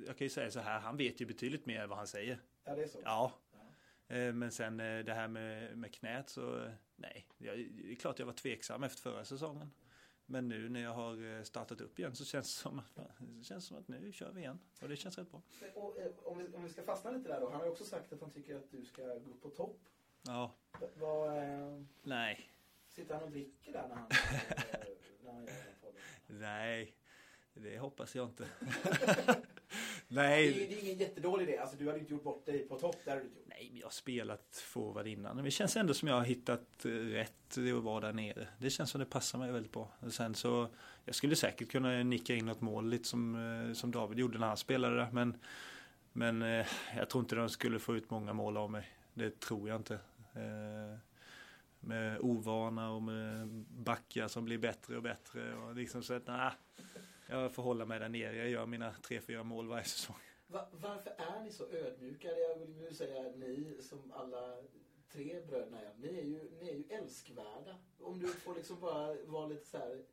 jag 0.06 0.18
kan 0.18 0.24
ju 0.24 0.28
säga 0.28 0.50
så 0.50 0.60
här, 0.60 0.80
han 0.80 0.96
vet 0.96 1.20
ju 1.20 1.26
betydligt 1.26 1.66
mer 1.66 1.86
vad 1.86 1.98
han 1.98 2.06
säger. 2.06 2.40
Ja, 2.64 2.74
det 2.74 2.82
är 2.82 2.88
så? 2.88 2.98
Ja. 3.04 3.32
ja. 4.08 4.16
Eh, 4.16 4.32
men 4.32 4.52
sen 4.52 4.80
eh, 4.80 5.04
det 5.04 5.14
här 5.14 5.28
med, 5.28 5.78
med 5.78 5.94
knät 5.94 6.28
så, 6.28 6.70
nej. 6.96 7.28
Det 7.38 7.48
är 7.92 7.94
klart 7.94 8.18
jag 8.18 8.26
var 8.26 8.32
tveksam 8.32 8.82
efter 8.82 9.02
förra 9.02 9.24
säsongen. 9.24 9.70
Men 10.26 10.48
nu 10.48 10.68
när 10.68 10.80
jag 10.80 10.94
har 10.94 11.36
eh, 11.36 11.42
startat 11.42 11.80
upp 11.80 11.98
igen 11.98 12.14
så 12.14 12.24
känns 12.24 12.56
det 12.56 12.60
som, 12.62 12.80
det 13.18 13.44
känns 13.44 13.66
som 13.66 13.78
att 13.78 13.88
nu 13.88 14.12
kör 14.12 14.32
vi 14.32 14.40
igen. 14.40 14.58
Och 14.82 14.88
det 14.88 14.96
känns 14.96 15.18
rätt 15.18 15.30
bra. 15.30 15.42
Och, 15.74 15.96
om, 16.26 16.38
vi, 16.38 16.54
om 16.54 16.62
vi 16.62 16.68
ska 16.68 16.82
fastna 16.82 17.10
lite 17.10 17.28
där 17.28 17.40
då. 17.40 17.50
Han 17.50 17.56
har 17.56 17.64
ju 17.64 17.70
också 17.70 17.84
sagt 17.84 18.12
att 18.12 18.20
han 18.20 18.30
tycker 18.30 18.56
att 18.56 18.70
du 18.70 18.84
ska 18.84 19.02
gå 19.02 19.30
upp 19.30 19.42
på 19.42 19.50
topp. 19.50 19.80
Ja. 20.22 20.54
Vad, 20.94 21.38
eh, 21.38 21.82
nej. 22.02 22.50
Sitter 22.88 23.14
han 23.14 23.22
och 23.22 23.30
dricker 23.30 23.72
där 23.72 23.88
när 23.88 23.94
han, 23.94 24.08
när 25.24 25.32
han 25.32 25.44
gör 25.44 25.83
Nej, 26.26 26.94
det 27.54 27.78
hoppas 27.78 28.14
jag 28.14 28.28
inte. 28.28 28.46
Nej. 30.08 30.52
Det 30.52 30.64
är, 30.64 30.68
det 30.68 30.74
är 30.74 30.82
ingen 30.84 30.98
jättedålig 30.98 31.48
idé. 31.48 31.58
Alltså, 31.58 31.76
du 31.76 31.86
hade 31.86 31.98
inte 31.98 32.12
gjort 32.12 32.22
bort 32.24 32.46
dig 32.46 32.58
på 32.68 32.78
topp. 32.78 32.96
Där 33.04 33.16
du 33.16 33.22
gjort. 33.22 33.44
Nej, 33.46 33.68
men 33.70 33.78
jag 33.78 33.86
har 33.86 33.90
spelat 33.90 34.56
forward 34.66 35.06
innan. 35.06 35.36
Men 35.36 35.44
det 35.44 35.50
känns 35.50 35.76
ändå 35.76 35.94
som 35.94 36.08
jag 36.08 36.14
har 36.14 36.24
hittat 36.24 36.68
rätt 36.82 37.58
att 37.58 37.82
vara 37.84 38.00
där 38.00 38.12
nere. 38.12 38.48
Det 38.58 38.70
känns 38.70 38.90
som 38.90 38.98
det 38.98 39.06
passar 39.06 39.38
mig 39.38 39.52
väldigt 39.52 39.72
bra. 39.72 39.92
Sen 40.10 40.34
så, 40.34 40.68
jag 41.04 41.14
skulle 41.14 41.36
säkert 41.36 41.70
kunna 41.70 42.02
nicka 42.02 42.34
in 42.34 42.46
något 42.46 42.60
mål 42.60 42.88
lite 42.88 43.08
som, 43.08 43.34
eh, 43.68 43.74
som 43.74 43.90
David 43.90 44.18
gjorde 44.18 44.38
när 44.38 44.46
han 44.46 44.56
spelade 44.56 44.96
där. 44.96 45.08
Men, 45.12 45.38
men 46.12 46.42
eh, 46.42 46.66
jag 46.96 47.10
tror 47.10 47.24
inte 47.24 47.36
de 47.36 47.48
skulle 47.48 47.78
få 47.78 47.96
ut 47.96 48.10
många 48.10 48.32
mål 48.32 48.56
av 48.56 48.70
mig. 48.70 48.88
Det 49.14 49.40
tror 49.40 49.68
jag 49.68 49.76
inte. 49.76 49.98
Med 51.86 52.20
ovana 52.20 52.92
och 52.92 53.02
med 53.02 53.48
backar 53.68 54.28
som 54.28 54.44
blir 54.44 54.58
bättre 54.58 54.96
och 54.96 55.02
bättre. 55.02 55.54
Och 55.54 55.74
liksom 55.74 56.02
så 56.02 56.14
att, 56.14 56.26
nah, 56.26 56.52
jag 57.28 57.52
får 57.52 57.62
hålla 57.62 57.84
mig 57.84 57.98
där 57.98 58.08
nere. 58.08 58.36
Jag 58.36 58.48
gör 58.48 58.66
mina 58.66 58.94
tre, 59.02 59.20
fyra 59.20 59.42
mål 59.42 59.68
varje 59.68 59.84
säsong. 59.84 60.16
Va 60.46 60.68
varför 60.72 61.10
är 61.10 61.40
ni 61.44 61.50
så 61.50 61.70
ödmjuka? 61.70 62.28
Jag 62.28 62.58
vill 62.58 62.76
nu 62.76 62.94
säga 62.94 63.22
ni 63.36 63.76
som 63.80 64.12
alla 64.12 64.56
tre 65.12 65.40
bröderna 65.46 65.80
är. 65.80 65.94
Ni 65.96 66.18
är 66.18 66.24
ju, 66.24 66.50
ni 66.60 66.68
är 66.68 66.74
ju 66.74 66.84
älskvärda. 66.88 67.76
Om 68.00 68.18
du 68.18 68.26
får 68.26 68.54
liksom 68.54 68.80
bara 68.80 69.16
vara 69.24 69.46
lite 69.46 69.66
så 69.66 69.78
här, 69.78 70.04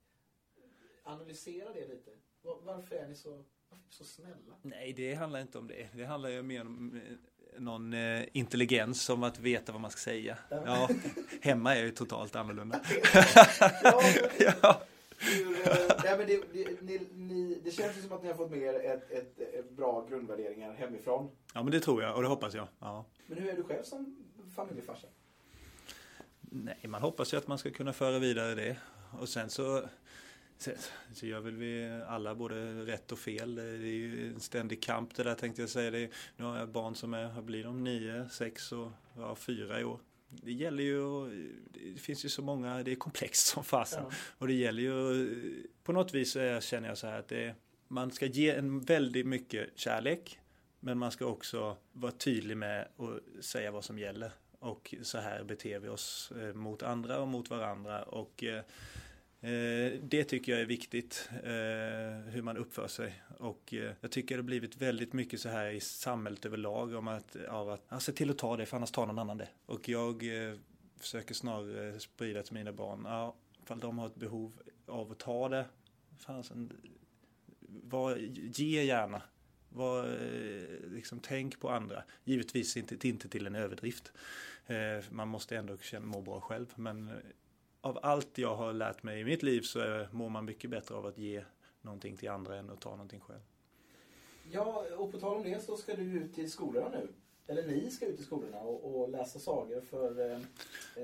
analysera 1.03 1.73
det 1.73 1.87
lite. 1.87 2.11
Varför 2.41 2.95
är 2.95 3.07
ni 3.07 3.15
så, 3.15 3.43
så 3.89 4.03
snälla? 4.03 4.55
Nej, 4.61 4.93
det 4.93 5.13
handlar 5.13 5.41
inte 5.41 5.57
om 5.57 5.67
det. 5.67 5.89
Det 5.93 6.05
handlar 6.05 6.29
ju 6.29 6.41
mer 6.41 6.61
om 6.61 7.01
någon 7.57 7.93
eh, 7.93 8.23
intelligens 8.33 9.01
som 9.01 9.23
att 9.23 9.39
veta 9.39 9.71
vad 9.71 9.81
man 9.81 9.91
ska 9.91 9.99
säga. 9.99 10.37
Ja, 10.49 10.89
hemma 11.41 11.75
är 11.75 11.83
ju 11.83 11.91
totalt 11.91 12.35
annorlunda. 12.35 12.81
ja, 13.83 14.01
ja. 14.61 14.81
ja, 16.03 16.17
men 16.17 16.27
det, 16.27 16.43
det, 16.53 16.81
ni, 16.81 17.07
ni, 17.13 17.61
det 17.63 17.71
känns 17.71 17.97
ju 17.97 18.01
som 18.01 18.11
att 18.11 18.23
ni 18.23 18.27
har 18.27 18.35
fått 18.35 18.51
med 18.51 18.59
er 18.59 18.73
ett, 18.73 19.11
ett, 19.11 19.39
ett, 19.39 19.71
bra 19.71 20.05
grundvärderingar 20.09 20.73
hemifrån. 20.73 21.29
Ja, 21.53 21.63
men 21.63 21.71
det 21.71 21.79
tror 21.79 22.03
jag 22.03 22.15
och 22.15 22.21
det 22.21 22.27
hoppas 22.27 22.53
jag. 22.53 22.67
Ja. 22.79 23.05
Men 23.27 23.37
hur 23.37 23.49
är 23.49 23.55
du 23.55 23.63
själv 23.63 23.83
som 23.83 24.15
familjefarsa? 24.55 25.07
Nej, 26.41 26.79
man 26.87 27.01
hoppas 27.01 27.33
ju 27.33 27.37
att 27.37 27.47
man 27.47 27.57
ska 27.57 27.71
kunna 27.71 27.93
föra 27.93 28.19
vidare 28.19 28.55
det. 28.55 28.77
Och 29.19 29.29
sen 29.29 29.49
så 29.49 29.83
så 31.13 31.25
gör 31.25 31.39
väl 31.39 31.55
vi 31.55 32.01
alla 32.07 32.35
både 32.35 32.85
rätt 32.85 33.11
och 33.11 33.19
fel. 33.19 33.55
Det 33.55 33.63
är 33.63 33.77
ju 33.77 34.33
en 34.33 34.39
ständig 34.39 34.83
kamp 34.83 35.15
det 35.15 35.23
där 35.23 35.35
tänkte 35.35 35.61
jag 35.61 35.69
säga. 35.69 35.91
Det 35.91 35.99
är, 35.99 36.09
nu 36.37 36.43
har 36.45 36.57
jag 36.57 36.69
barn 36.69 36.95
som 36.95 37.13
är, 37.13 37.41
blir 37.41 37.63
de 37.63 37.83
nio, 37.83 38.29
sex 38.29 38.71
och 38.71 38.91
ja, 39.17 39.35
fyra 39.35 39.79
i 39.79 39.83
år. 39.83 39.99
Det 40.29 40.51
gäller 40.51 40.83
ju, 40.83 41.29
det 41.93 41.99
finns 41.99 42.25
ju 42.25 42.29
så 42.29 42.41
många, 42.41 42.83
det 42.83 42.91
är 42.91 42.95
komplext 42.95 43.47
som 43.47 43.63
fasen. 43.63 44.03
Ja. 44.09 44.15
Och 44.37 44.47
det 44.47 44.53
gäller 44.53 44.83
ju, 44.83 45.29
på 45.83 45.91
något 45.91 46.13
vis 46.13 46.35
är, 46.35 46.61
känner 46.61 46.87
jag 46.87 46.97
så 46.97 47.07
här 47.07 47.19
att 47.19 47.27
det, 47.27 47.55
man 47.87 48.11
ska 48.11 48.25
ge 48.25 48.49
en 48.49 48.79
väldigt 48.79 49.27
mycket 49.27 49.69
kärlek. 49.75 50.39
Men 50.79 50.97
man 50.97 51.11
ska 51.11 51.25
också 51.25 51.77
vara 51.91 52.11
tydlig 52.11 52.57
med 52.57 52.87
att 52.97 53.45
säga 53.45 53.71
vad 53.71 53.83
som 53.83 53.99
gäller. 53.99 54.31
Och 54.59 54.95
så 55.01 55.17
här 55.17 55.43
beter 55.43 55.79
vi 55.79 55.87
oss 55.87 56.31
eh, 56.41 56.53
mot 56.53 56.83
andra 56.83 57.19
och 57.19 57.27
mot 57.27 57.49
varandra. 57.49 58.03
Och 58.03 58.43
Eh, 58.43 58.61
Eh, 59.43 59.99
det 60.01 60.23
tycker 60.23 60.51
jag 60.51 60.61
är 60.61 60.65
viktigt, 60.65 61.29
eh, 61.31 62.31
hur 62.31 62.41
man 62.41 62.57
uppför 62.57 62.87
sig. 62.87 63.23
Och 63.37 63.73
eh, 63.73 63.93
jag 64.01 64.11
tycker 64.11 64.35
det 64.35 64.41
har 64.41 64.45
blivit 64.45 64.77
väldigt 64.77 65.13
mycket 65.13 65.41
så 65.41 65.49
här 65.49 65.69
i 65.69 65.79
samhället 65.79 66.45
överlag 66.45 66.93
om 66.93 67.07
att, 67.07 67.35
av 67.35 67.69
att 67.69 67.85
ja, 67.89 67.99
se 67.99 68.11
till 68.11 68.29
att 68.29 68.37
ta 68.37 68.57
det 68.57 68.65
för 68.65 68.77
annars 68.77 68.91
tar 68.91 69.05
någon 69.05 69.19
annan 69.19 69.37
det. 69.37 69.49
Och 69.65 69.89
jag 69.89 70.23
försöker 70.99 71.33
snarare 71.33 71.99
sprida 71.99 72.43
till 72.43 72.53
mina 72.53 72.71
barn, 72.71 73.01
ja, 73.05 73.35
ifall 73.63 73.79
de 73.79 73.99
har 73.99 74.07
ett 74.07 74.15
behov 74.15 74.53
av 74.85 75.11
att 75.11 75.19
ta 75.19 75.49
det 75.49 75.65
fan, 76.17 76.71
var, 77.67 78.15
ge 78.53 78.83
gärna. 78.83 79.21
Var, 79.69 80.17
liksom, 80.89 81.19
tänk 81.19 81.59
på 81.59 81.69
andra. 81.69 82.03
Givetvis 82.23 82.77
inte, 82.77 83.07
inte 83.07 83.29
till 83.29 83.47
en 83.47 83.55
överdrift. 83.55 84.11
Man 85.09 85.27
måste 85.27 85.57
ändå 85.57 85.77
känna, 85.77 86.05
må 86.05 86.21
bra 86.21 86.41
själv. 86.41 86.65
Men 86.75 87.09
av 87.81 87.99
allt 88.01 88.37
jag 88.37 88.55
har 88.55 88.73
lärt 88.73 89.03
mig 89.03 89.21
i 89.21 89.23
mitt 89.23 89.43
liv 89.43 89.61
så 89.61 90.05
mår 90.11 90.29
man 90.29 90.45
mycket 90.45 90.69
bättre 90.69 90.95
av 90.95 91.05
att 91.05 91.17
ge 91.17 91.43
någonting 91.81 92.17
till 92.17 92.29
andra 92.29 92.57
än 92.57 92.69
att 92.69 92.81
ta 92.81 92.89
någonting 92.89 93.19
själv. 93.19 93.41
Ja, 94.51 94.85
och 94.97 95.11
på 95.11 95.19
tal 95.19 95.37
om 95.37 95.43
det 95.43 95.65
så 95.65 95.77
ska 95.77 95.95
du 95.95 96.03
ut 96.03 96.39
i 96.39 96.49
skolorna 96.49 96.89
nu. 96.89 97.07
Eller 97.47 97.63
ni 97.63 97.91
ska 97.91 98.05
ut 98.05 98.19
i 98.19 98.23
skolorna 98.23 98.59
och, 98.59 99.01
och 99.01 99.09
läsa 99.09 99.39
sagor 99.39 99.81
för 99.81 100.31
eh, 100.31 100.37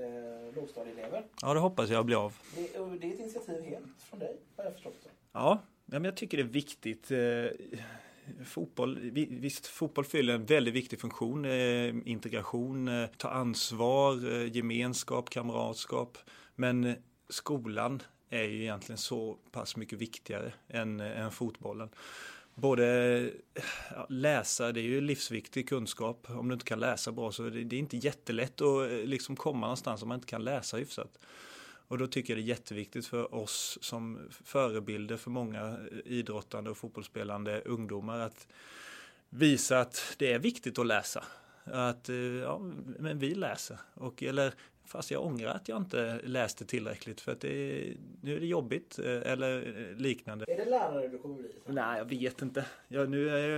eh, 0.02 0.54
lågstadieelever. 0.54 1.24
Ja, 1.42 1.54
det 1.54 1.60
hoppas 1.60 1.90
jag 1.90 2.06
blir 2.06 2.24
av. 2.24 2.34
Det, 2.54 2.60
det 3.00 3.08
är 3.08 3.14
ett 3.14 3.20
initiativ 3.20 3.62
helt 3.62 3.86
från 3.98 4.18
dig, 4.18 4.36
har 4.56 4.64
jag 4.64 4.72
förstått 4.72 4.96
det 5.02 5.10
Ja, 5.32 5.58
men 5.84 6.04
jag 6.04 6.16
tycker 6.16 6.36
det 6.36 6.42
är 6.42 6.44
viktigt. 6.44 7.10
Eh, 7.10 8.44
fotboll, 8.44 8.98
visst, 9.30 9.66
fotboll 9.66 10.04
fyller 10.04 10.34
en 10.34 10.44
väldigt 10.44 10.74
viktig 10.74 11.00
funktion. 11.00 11.44
Eh, 11.44 11.94
integration, 12.04 12.90
ta 13.16 13.28
ansvar, 13.28 14.16
gemenskap, 14.46 15.30
kamratskap. 15.30 16.18
Men 16.58 16.84
eh, 16.84 16.96
skolan 17.28 18.02
är 18.28 18.44
ju 18.44 18.62
egentligen 18.62 18.98
så 18.98 19.38
pass 19.50 19.76
mycket 19.76 19.98
viktigare 19.98 20.52
än, 20.68 21.00
eh, 21.00 21.20
än 21.20 21.30
fotbollen 21.30 21.88
både 22.54 23.18
eh, 23.54 23.62
läsa, 24.08 24.72
det 24.72 24.80
är 24.80 24.84
ju 24.84 25.00
livsviktig 25.00 25.68
kunskap. 25.68 26.26
Om 26.30 26.48
du 26.48 26.52
inte 26.52 26.64
kan 26.64 26.80
läsa 26.80 27.12
bra 27.12 27.32
så 27.32 27.42
det, 27.42 27.64
det 27.64 27.76
är 27.76 27.80
inte 27.80 27.96
jättelätt 27.96 28.60
att 28.60 28.90
liksom 28.90 29.36
komma 29.36 29.60
någonstans 29.60 30.02
om 30.02 30.08
man 30.08 30.14
inte 30.14 30.26
kan 30.26 30.44
läsa 30.44 30.76
hyfsat. 30.76 31.18
Och 31.88 31.98
då 31.98 32.06
tycker 32.06 32.32
jag 32.32 32.38
det 32.38 32.46
är 32.46 32.48
jätteviktigt 32.48 33.06
för 33.06 33.34
oss 33.34 33.78
som 33.80 34.18
förebilder 34.30 35.16
för 35.16 35.30
många 35.30 35.78
idrottande 36.04 36.70
och 36.70 36.76
fotbollsspelande 36.76 37.60
ungdomar 37.60 38.18
att 38.18 38.48
visa 39.28 39.80
att 39.80 40.14
det 40.18 40.32
är 40.32 40.38
viktigt 40.38 40.78
att 40.78 40.86
läsa. 40.86 41.24
Att 41.64 42.08
ja, 42.42 42.58
men 42.98 43.18
vi 43.18 43.34
läser. 43.34 43.78
Och, 43.94 44.22
eller 44.22 44.54
Fast 44.88 45.10
jag 45.10 45.24
ångrar 45.24 45.54
att 45.54 45.68
jag 45.68 45.78
inte 45.78 46.20
läste 46.24 46.64
tillräckligt 46.66 47.20
för 47.20 47.32
att 47.32 47.40
det, 47.40 47.94
nu 48.20 48.36
är 48.36 48.40
det 48.40 48.46
jobbigt 48.46 48.98
eh, 48.98 49.32
eller 49.32 49.94
liknande. 49.94 50.44
Är 50.48 50.56
det 50.56 50.70
lärare 50.70 51.08
du 51.08 51.18
kommer 51.18 51.34
bli? 51.34 51.52
Nej, 51.66 51.98
jag 51.98 52.04
vet 52.04 52.42
inte. 52.42 52.66
Jag, 52.88 53.10
nu 53.10 53.30
är 53.30 53.48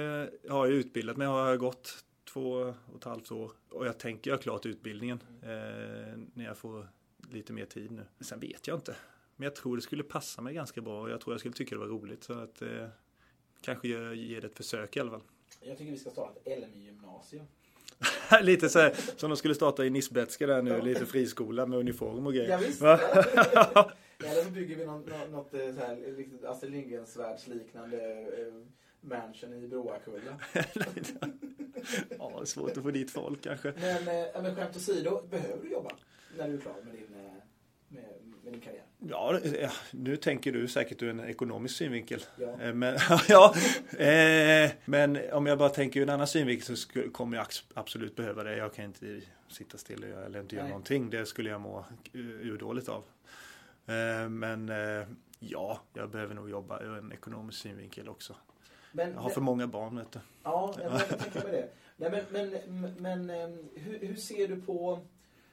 jag, 0.42 0.52
har 0.52 0.66
jag 0.66 0.74
utbildat 0.74 1.16
mig, 1.16 1.26
har 1.26 1.48
jag 1.48 1.58
gått 1.58 2.04
två 2.32 2.74
och 2.92 2.96
ett 2.96 3.04
halvt 3.04 3.32
år 3.32 3.52
och 3.70 3.86
jag 3.86 3.98
tänker 3.98 4.30
göra 4.30 4.40
klart 4.40 4.66
utbildningen 4.66 5.22
eh, 5.42 6.18
när 6.34 6.44
jag 6.44 6.58
får 6.58 6.88
lite 7.30 7.52
mer 7.52 7.66
tid 7.66 7.90
nu. 7.90 8.04
Sen 8.20 8.40
vet 8.40 8.66
jag 8.66 8.76
inte. 8.76 8.96
Men 9.36 9.44
jag 9.44 9.54
tror 9.54 9.76
det 9.76 9.82
skulle 9.82 10.02
passa 10.02 10.42
mig 10.42 10.54
ganska 10.54 10.80
bra 10.80 11.00
och 11.00 11.10
jag 11.10 11.20
tror 11.20 11.34
jag 11.34 11.40
skulle 11.40 11.54
tycka 11.54 11.74
det 11.74 11.80
var 11.80 11.86
roligt. 11.86 12.24
Så 12.24 12.32
att 12.32 12.62
eh, 12.62 12.88
kanske 13.60 13.88
ge 14.14 14.40
det 14.40 14.46
ett 14.46 14.56
försök 14.56 14.96
i 14.96 15.00
alla 15.00 15.10
fall. 15.10 15.22
Jag 15.60 15.78
tycker 15.78 15.92
vi 15.92 15.98
ska 15.98 16.10
starta 16.10 16.40
ett 16.44 16.58
LMI-gymnasium. 16.58 17.46
lite 18.40 18.68
så 18.68 18.78
här, 18.78 18.94
som 19.16 19.30
de 19.30 19.36
skulle 19.36 19.54
starta 19.54 19.84
i 19.84 19.90
Nisbetska 19.90 20.46
där 20.46 20.62
nu, 20.62 20.82
lite 20.82 21.06
friskola 21.06 21.66
med 21.66 21.78
uniform 21.78 22.26
och 22.26 22.34
grejer. 22.34 22.50
Ja, 22.50 22.58
visst. 22.58 22.82
Eller 24.24 24.44
så 24.44 24.50
bygger 24.50 24.76
vi 24.76 24.86
något, 24.86 25.30
något 25.30 25.54
eh, 25.54 25.74
så 25.74 25.80
här, 25.80 26.16
riktigt 26.16 26.44
Astrid 26.44 26.72
Lindgrens 26.72 27.16
världsliknande 27.16 28.20
eh, 28.20 28.54
mansion 29.00 29.54
i 29.54 29.68
Broakulla. 29.68 30.40
ja, 32.18 32.32
det 32.36 32.40
är 32.40 32.44
svårt 32.44 32.76
att 32.76 32.82
få 32.82 32.90
dit 32.90 33.10
folk 33.10 33.42
kanske. 33.42 33.72
Men, 33.76 34.08
eh, 34.08 34.42
men 34.42 34.56
skämt 34.56 34.76
åsido, 34.76 35.22
behöver 35.30 35.62
du 35.62 35.70
jobba 35.72 35.90
när 36.38 36.48
du 36.48 36.54
är 36.54 36.60
klar 36.60 36.74
med 36.84 36.94
din, 36.94 37.06
med, 37.08 37.40
med 38.42 38.52
din 38.52 38.60
karriär? 38.60 38.89
Ja, 39.08 39.38
nu 39.90 40.16
tänker 40.16 40.52
du 40.52 40.68
säkert 40.68 41.02
ur 41.02 41.10
en 41.10 41.20
ekonomisk 41.20 41.76
synvinkel. 41.76 42.24
Ja. 42.36 42.60
Eh, 42.60 42.74
men, 42.74 42.98
ja, 43.28 43.54
eh, 43.98 44.70
men 44.84 45.18
om 45.32 45.46
jag 45.46 45.58
bara 45.58 45.68
tänker 45.68 46.00
ur 46.00 46.02
en 46.02 46.10
annan 46.10 46.26
synvinkel 46.26 46.76
så 46.76 46.88
kommer 47.12 47.36
jag 47.36 47.46
absolut 47.74 48.16
behöva 48.16 48.42
det. 48.42 48.56
Jag 48.56 48.74
kan 48.74 48.84
inte 48.84 49.20
sitta 49.48 49.78
still 49.78 50.04
eller 50.04 50.40
inte 50.40 50.54
göra 50.54 50.64
Nej. 50.64 50.70
någonting. 50.70 51.10
Det 51.10 51.26
skulle 51.26 51.50
jag 51.50 51.60
må 51.60 51.84
urdåligt 52.12 52.88
av. 52.88 53.04
Eh, 53.86 54.28
men 54.28 54.72
ja, 55.38 55.80
jag 55.92 56.10
behöver 56.10 56.34
nog 56.34 56.50
jobba 56.50 56.80
ur 56.80 56.98
en 56.98 57.12
ekonomisk 57.12 57.58
synvinkel 57.58 58.08
också. 58.08 58.36
Men, 58.92 59.12
jag 59.12 59.20
har 59.20 59.30
för 59.30 59.40
många 59.40 59.66
barn 59.66 59.96
vet 59.96 60.12
du. 60.12 60.18
Ja, 60.42 60.74
jag 60.82 61.08
tänker 61.18 61.42
mig 61.42 61.52
det. 61.52 61.68
Nej, 61.96 62.24
men, 62.30 62.50
men, 62.68 63.28
men 63.28 63.58
hur, 63.74 63.98
hur 63.98 64.16
ser 64.16 64.48
du 64.48 64.60
på 64.60 65.00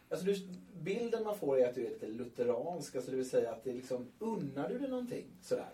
Alltså 0.09 0.25
du, 0.25 0.35
bilden 0.81 1.23
man 1.23 1.37
får 1.37 1.59
är 1.59 1.69
att 1.69 1.75
du 1.75 1.85
är 1.85 1.89
lite 1.89 2.07
lutheransk, 2.07 2.95
alltså 2.95 3.11
det 3.11 3.17
vill 3.17 3.29
säga 3.29 3.51
att 3.51 3.63
det 3.63 3.73
liksom, 3.73 4.07
unnar 4.19 4.69
du 4.69 4.79
dig 4.79 4.89
någonting 4.89 5.25
sådär? 5.41 5.69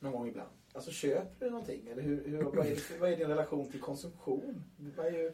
Någon 0.00 0.12
gång 0.12 0.28
ibland? 0.28 0.50
Alltså 0.72 0.90
köper 0.90 1.44
du 1.44 1.50
någonting? 1.50 1.88
Eller 1.88 2.02
hur, 2.02 2.28
hur, 2.28 2.42
vad, 2.42 2.66
är, 2.66 3.00
vad 3.00 3.12
är 3.12 3.16
din 3.16 3.28
relation 3.28 3.70
till 3.70 3.80
konsumtion? 3.80 4.64
Är 4.98 5.10
ju, 5.10 5.32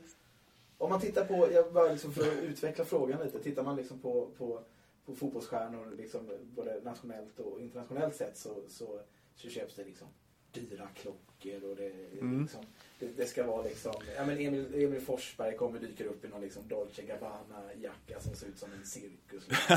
om 0.79 0.91
man 0.91 1.00
tittar 1.00 1.25
på, 1.25 1.53
jag 1.53 1.73
bara 1.73 1.93
liksom 1.93 2.12
för 2.12 2.23
att 2.23 2.43
utveckla 2.43 2.85
frågan 2.85 3.25
lite, 3.25 3.43
tittar 3.43 3.62
man 3.62 3.77
liksom 3.77 3.99
på, 3.99 4.31
på, 4.39 4.61
på 5.07 5.15
fotbollsstjärnor 5.15 5.95
liksom, 5.97 6.31
både 6.55 6.81
nationellt 6.85 7.39
och 7.39 7.61
internationellt 7.61 8.17
sett 8.17 8.37
så, 8.37 8.62
så, 8.69 9.00
så 9.35 9.49
köps 9.49 9.75
det 9.75 9.85
liksom 9.85 10.09
dyra 10.52 10.88
klockor 10.95 11.71
och 11.71 11.76
det, 11.76 11.92
mm. 12.21 12.42
liksom, 12.42 12.61
det, 12.99 13.07
det, 13.16 13.26
ska 13.26 13.47
vara 13.47 13.62
liksom, 13.62 13.92
ja 14.16 14.26
men 14.26 14.38
Emil, 14.38 14.85
Emil 14.85 15.00
Forsberg 15.00 15.57
kommer 15.57 15.78
dyker 15.80 16.04
upp 16.04 16.25
i 16.25 16.28
någon 16.28 16.40
liksom 16.40 16.69
Dolce 16.69 17.02
Gabbana 17.02 17.62
jacka 17.80 18.21
som 18.21 18.35
ser 18.35 18.47
ut 18.47 18.59
som 18.59 18.73
en 18.73 18.87
cirkus. 18.87 19.49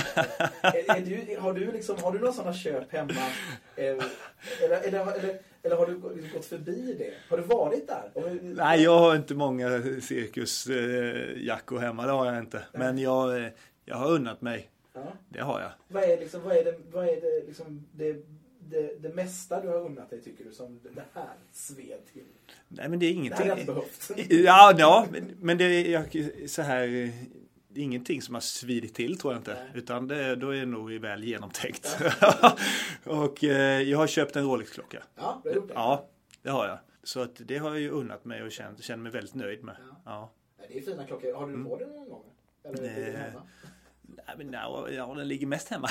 är, 0.61 0.97
är 0.97 1.25
du, 1.25 1.37
har 1.39 1.53
du 1.53 1.71
liksom, 1.71 1.97
har 2.03 2.11
du 2.11 2.19
några 2.19 2.33
sådana 2.33 2.53
köp 2.53 2.91
hemma? 2.91 3.11
Eh, 3.75 3.85
eller, 3.85 4.81
eller, 4.81 5.13
eller, 5.13 5.39
eller 5.63 5.75
har 5.75 5.87
du 5.87 5.97
gått 6.33 6.45
förbi 6.45 6.95
det? 6.97 7.13
Har 7.29 7.37
du 7.37 7.43
varit 7.43 7.87
där? 7.87 8.11
Nej, 8.41 8.83
jag 8.83 8.99
har 8.99 9.15
inte 9.15 9.35
många 9.35 9.81
cirkusjackor 10.01 11.79
hemma, 11.79 12.05
det 12.05 12.11
har 12.11 12.25
jag 12.25 12.37
inte. 12.37 12.63
Men 12.73 12.97
jag, 12.97 13.51
jag 13.85 13.95
har 13.95 14.11
unnat 14.11 14.41
mig. 14.41 14.69
Ja. 14.93 15.13
Det 15.29 15.39
har 15.39 15.61
jag. 15.61 15.71
Vad 15.87 16.03
är, 16.03 16.19
liksom, 16.19 16.41
vad 16.43 16.57
är 16.57 16.63
det, 16.63 16.75
vad 16.91 17.03
är 17.03 17.21
det, 17.21 17.47
liksom, 17.47 17.85
det 17.91 18.25
det, 18.73 18.95
det 18.99 19.15
mesta 19.15 19.61
du 19.61 19.67
har 19.67 19.85
unnat 19.85 20.09
dig 20.09 20.21
tycker 20.21 20.43
du 20.43 20.53
som 20.53 20.79
det 20.83 21.03
här 21.13 21.33
sved 21.51 22.05
till? 22.13 22.23
Nej 22.67 22.89
men 22.89 22.99
det 22.99 23.05
är 23.05 23.11
ingenting. 23.11 23.47
Det 23.47 23.49
hade 23.49 23.61
jag 23.61 23.75
behövt. 23.75 24.11
Ja, 24.29 24.73
ja 24.77 25.07
men, 25.39 25.57
det 25.57 25.63
är 25.63 26.47
så 26.47 26.61
här. 26.61 27.11
Ingenting 27.75 28.21
som 28.21 28.33
har 28.33 28.41
svidit 28.41 28.95
till 28.95 29.17
tror 29.17 29.33
jag 29.33 29.39
inte. 29.39 29.53
Nej. 29.53 29.71
Utan 29.73 30.07
det, 30.07 30.35
då 30.35 30.49
är 30.49 30.59
det 30.59 30.65
nog 30.65 30.91
väl 30.91 31.23
genomtänkt. 31.23 31.97
Ja. 32.21 32.57
och 33.03 33.43
eh, 33.43 33.81
jag 33.81 33.97
har 33.97 34.07
köpt 34.07 34.35
en 34.35 34.43
Rolex-klocka. 34.43 35.03
Ja, 35.15 35.41
det 35.43 35.49
har 35.49 35.55
gjort 35.55 35.67
det. 35.67 35.73
Ja, 35.73 36.09
det 36.41 36.49
har 36.49 36.67
jag. 36.67 36.79
Så 37.03 37.21
att 37.21 37.35
det 37.35 37.57
har 37.57 37.69
jag 37.69 37.79
ju 37.79 37.89
unnat 37.89 38.25
mig 38.25 38.43
och 38.43 38.51
känner 38.51 38.97
mig 38.97 39.11
väldigt 39.11 39.35
nöjd 39.35 39.63
med. 39.63 39.75
Ja. 39.89 40.01
ja. 40.05 40.31
Det 40.67 40.77
är 40.77 40.81
fina 40.81 41.05
klockor. 41.05 41.33
Har 41.33 41.47
du 41.47 41.53
mm. 41.53 41.65
på 41.65 41.77
den 41.77 41.89
någon 41.89 42.09
gång? 42.09 42.23
Eller 42.63 42.83
är 42.83 43.11
det 43.11 43.17
hemma? 43.17 43.41
Nej, 44.17 44.35
men 44.37 44.47
no, 44.47 44.89
ja, 44.89 45.13
den 45.15 45.27
ligger 45.27 45.47
mest 45.47 45.69
hemma. 45.69 45.89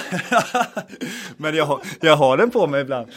men 1.37 1.55
jag 1.55 1.64
har, 1.64 1.83
jag 2.00 2.17
har 2.17 2.37
den 2.37 2.50
på 2.50 2.67
mig 2.67 2.81
ibland. 2.81 3.12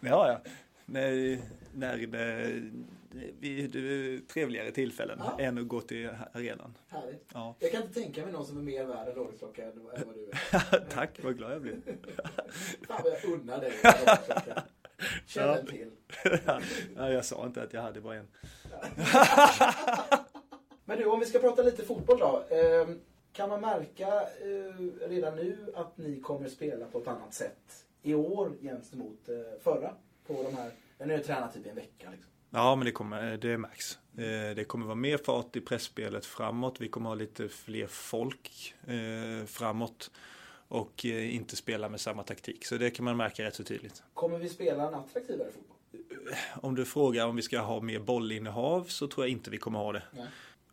Det 0.00 0.08
har 0.08 0.28
jag. 0.28 0.40
När, 0.86 1.38
när 1.74 1.96
det, 1.96 2.06
vid 3.40 4.28
trevligare 4.28 4.70
tillfällen 4.70 5.18
ja. 5.24 5.44
än 5.44 5.58
att 5.58 5.68
gå 5.68 5.80
till 5.80 6.10
arenan. 6.32 6.74
Härligt. 6.88 7.30
Ja. 7.34 7.56
Jag 7.58 7.72
kan 7.72 7.82
inte 7.82 8.00
tänka 8.00 8.22
mig 8.22 8.32
någon 8.32 8.46
som 8.46 8.58
är 8.58 8.62
mer 8.62 8.84
värd 8.84 9.08
en 9.08 9.14
Rolex-klocka 9.14 9.64
än 9.64 9.84
vad 9.84 10.14
du 10.14 10.30
är. 10.30 10.80
Tack, 10.90 11.20
vad 11.22 11.36
glad 11.36 11.52
jag 11.52 11.62
blir. 11.62 11.76
Fan 12.86 13.00
vad 13.04 13.12
jag 13.12 13.24
unnar 13.24 13.60
dig 13.60 13.72
Känn 15.26 15.48
ja. 15.48 15.56
till. 15.70 15.90
ja, 16.96 17.10
jag 17.10 17.24
sa 17.24 17.46
inte 17.46 17.62
att 17.62 17.72
jag 17.72 17.82
hade 17.82 18.00
bara 18.00 18.14
en. 18.14 18.28
Men 20.84 20.98
du, 20.98 21.04
om 21.04 21.20
vi 21.20 21.26
ska 21.26 21.38
prata 21.38 21.62
lite 21.62 21.84
fotboll 21.84 22.18
då. 22.18 22.44
Kan 23.38 23.48
man 23.48 23.60
märka 23.60 24.08
eh, 24.22 25.08
redan 25.08 25.36
nu 25.36 25.72
att 25.74 25.98
ni 25.98 26.20
kommer 26.20 26.48
spela 26.48 26.86
på 26.86 26.98
ett 26.98 27.08
annat 27.08 27.34
sätt 27.34 27.84
i 28.02 28.14
år 28.14 28.52
gentemot 28.62 29.28
eh, 29.28 29.34
förra? 29.62 29.94
På 30.26 30.42
de 30.42 30.56
här, 30.56 30.70
nu 31.06 31.16
har 31.16 31.22
tränat 31.22 31.54
typ 31.54 31.66
en 31.66 31.74
vecka 31.74 32.10
liksom. 32.10 32.30
Ja, 32.50 32.76
men 32.76 32.84
det, 32.84 32.92
kommer, 32.92 33.36
det 33.36 33.58
märks. 33.58 33.98
Eh, 34.16 34.54
det 34.56 34.68
kommer 34.68 34.86
vara 34.86 34.94
mer 34.94 35.18
fart 35.18 35.56
i 35.56 35.60
pressspelet 35.60 36.26
framåt. 36.26 36.80
Vi 36.80 36.88
kommer 36.88 37.10
ha 37.10 37.14
lite 37.14 37.48
fler 37.48 37.86
folk 37.86 38.74
eh, 38.86 39.46
framåt 39.46 40.10
och 40.68 41.06
eh, 41.06 41.34
inte 41.34 41.56
spela 41.56 41.88
med 41.88 42.00
samma 42.00 42.22
taktik. 42.22 42.66
Så 42.66 42.76
det 42.76 42.90
kan 42.90 43.04
man 43.04 43.16
märka 43.16 43.44
rätt 43.44 43.54
så 43.54 43.64
tydligt. 43.64 44.02
Kommer 44.14 44.38
vi 44.38 44.48
spela 44.48 44.88
en 44.88 44.94
attraktivare 44.94 45.48
fotboll? 45.52 45.76
Om 46.62 46.74
du 46.74 46.84
frågar 46.84 47.26
om 47.26 47.36
vi 47.36 47.42
ska 47.42 47.58
ha 47.58 47.80
mer 47.80 47.98
bollinnehav 47.98 48.84
så 48.84 49.06
tror 49.08 49.26
jag 49.26 49.30
inte 49.32 49.50
vi 49.50 49.58
kommer 49.58 49.78
ha 49.78 49.92
det. 49.92 50.02
Nej 50.12 50.26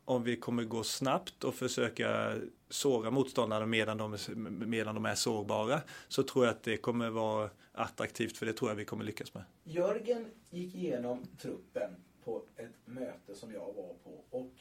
om 0.06 0.24
vi 0.24 0.36
kommer 0.36 0.64
gå 0.64 0.84
snabbt 0.84 1.44
och 1.44 1.56
försöka 1.56 2.36
såra 2.70 3.12
motståndarna 3.12 3.66
medan 3.66 3.98
de, 3.98 4.18
medan 4.50 4.96
de 4.96 5.06
är 5.06 5.16
sårbara 5.16 5.82
så 6.08 6.24
tror 6.24 6.46
jag 6.46 6.52
att 6.52 6.64
det 6.64 6.78
kommer 6.78 7.10
vara 7.10 7.50
attraktivt 7.72 8.38
för 8.38 8.46
det 8.46 8.54
tror 8.54 8.72
jag 8.72 8.76
vi 8.76 8.86
kommer 8.86 9.04
lyckas 9.04 9.34
med. 9.34 9.44
Jörgen 9.64 10.26
gick 10.50 10.76
igenom 10.76 11.24
truppen 11.42 11.92
på 12.24 12.44
ett 12.56 12.72
möte 12.86 13.36
som 13.36 13.54
jag 13.54 13.60
var 13.60 13.94
på 14.04 14.38
och 14.38 14.54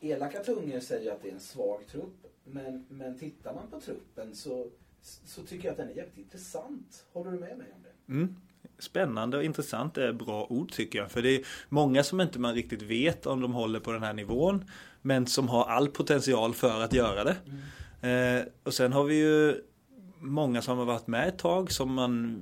elaka 0.00 0.44
tungor 0.44 0.80
säger 0.80 1.12
att 1.12 1.22
det 1.22 1.28
är 1.28 1.32
en 1.32 1.40
svag 1.40 1.86
trupp 1.86 2.26
men, 2.44 2.86
men 2.88 3.18
tittar 3.18 3.54
man 3.54 3.70
på 3.70 3.80
truppen 3.80 4.34
så, 4.34 4.70
så 5.02 5.42
tycker 5.42 5.64
jag 5.64 5.72
att 5.72 5.78
den 5.78 5.88
är 5.88 5.94
jävligt 5.94 6.18
intressant. 6.18 7.06
Håller 7.12 7.30
du 7.30 7.38
med 7.38 7.58
mig 7.58 7.66
om 7.74 7.82
det? 7.82 8.12
Mm, 8.12 8.36
Spännande 8.78 9.36
och 9.36 9.44
intressant 9.44 9.98
är 9.98 10.12
bra 10.12 10.46
ord 10.50 10.72
tycker 10.72 10.98
jag. 10.98 11.10
För 11.10 11.22
det 11.22 11.28
är 11.28 11.44
många 11.68 12.02
som 12.02 12.20
inte 12.20 12.38
man 12.38 12.54
riktigt 12.54 12.82
vet 12.82 13.26
om 13.26 13.40
de 13.40 13.52
håller 13.52 13.80
på 13.80 13.92
den 13.92 14.02
här 14.02 14.12
nivån. 14.12 14.64
Men 15.02 15.26
som 15.26 15.48
har 15.48 15.64
all 15.64 15.88
potential 15.88 16.54
för 16.54 16.80
att 16.80 16.92
göra 16.92 17.24
det. 17.24 17.36
Mm. 18.00 18.38
Eh, 18.38 18.44
och 18.62 18.74
sen 18.74 18.92
har 18.92 19.04
vi 19.04 19.14
ju 19.14 19.54
många 20.18 20.62
som 20.62 20.78
har 20.78 20.84
varit 20.84 21.06
med 21.06 21.28
ett 21.28 21.38
tag 21.38 21.72
som 21.72 21.94
man 21.94 22.40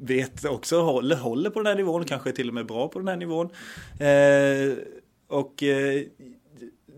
vet 0.00 0.44
också 0.44 0.80
håller, 0.80 1.16
håller 1.16 1.50
på 1.50 1.58
den 1.58 1.66
här 1.66 1.74
nivån. 1.74 2.04
Kanske 2.04 2.32
till 2.32 2.48
och 2.48 2.54
med 2.54 2.66
bra 2.66 2.88
på 2.88 2.98
den 2.98 3.08
här 3.08 3.16
nivån. 3.16 3.50
Eh, 4.00 4.84
och 5.26 5.62
eh, 5.62 6.02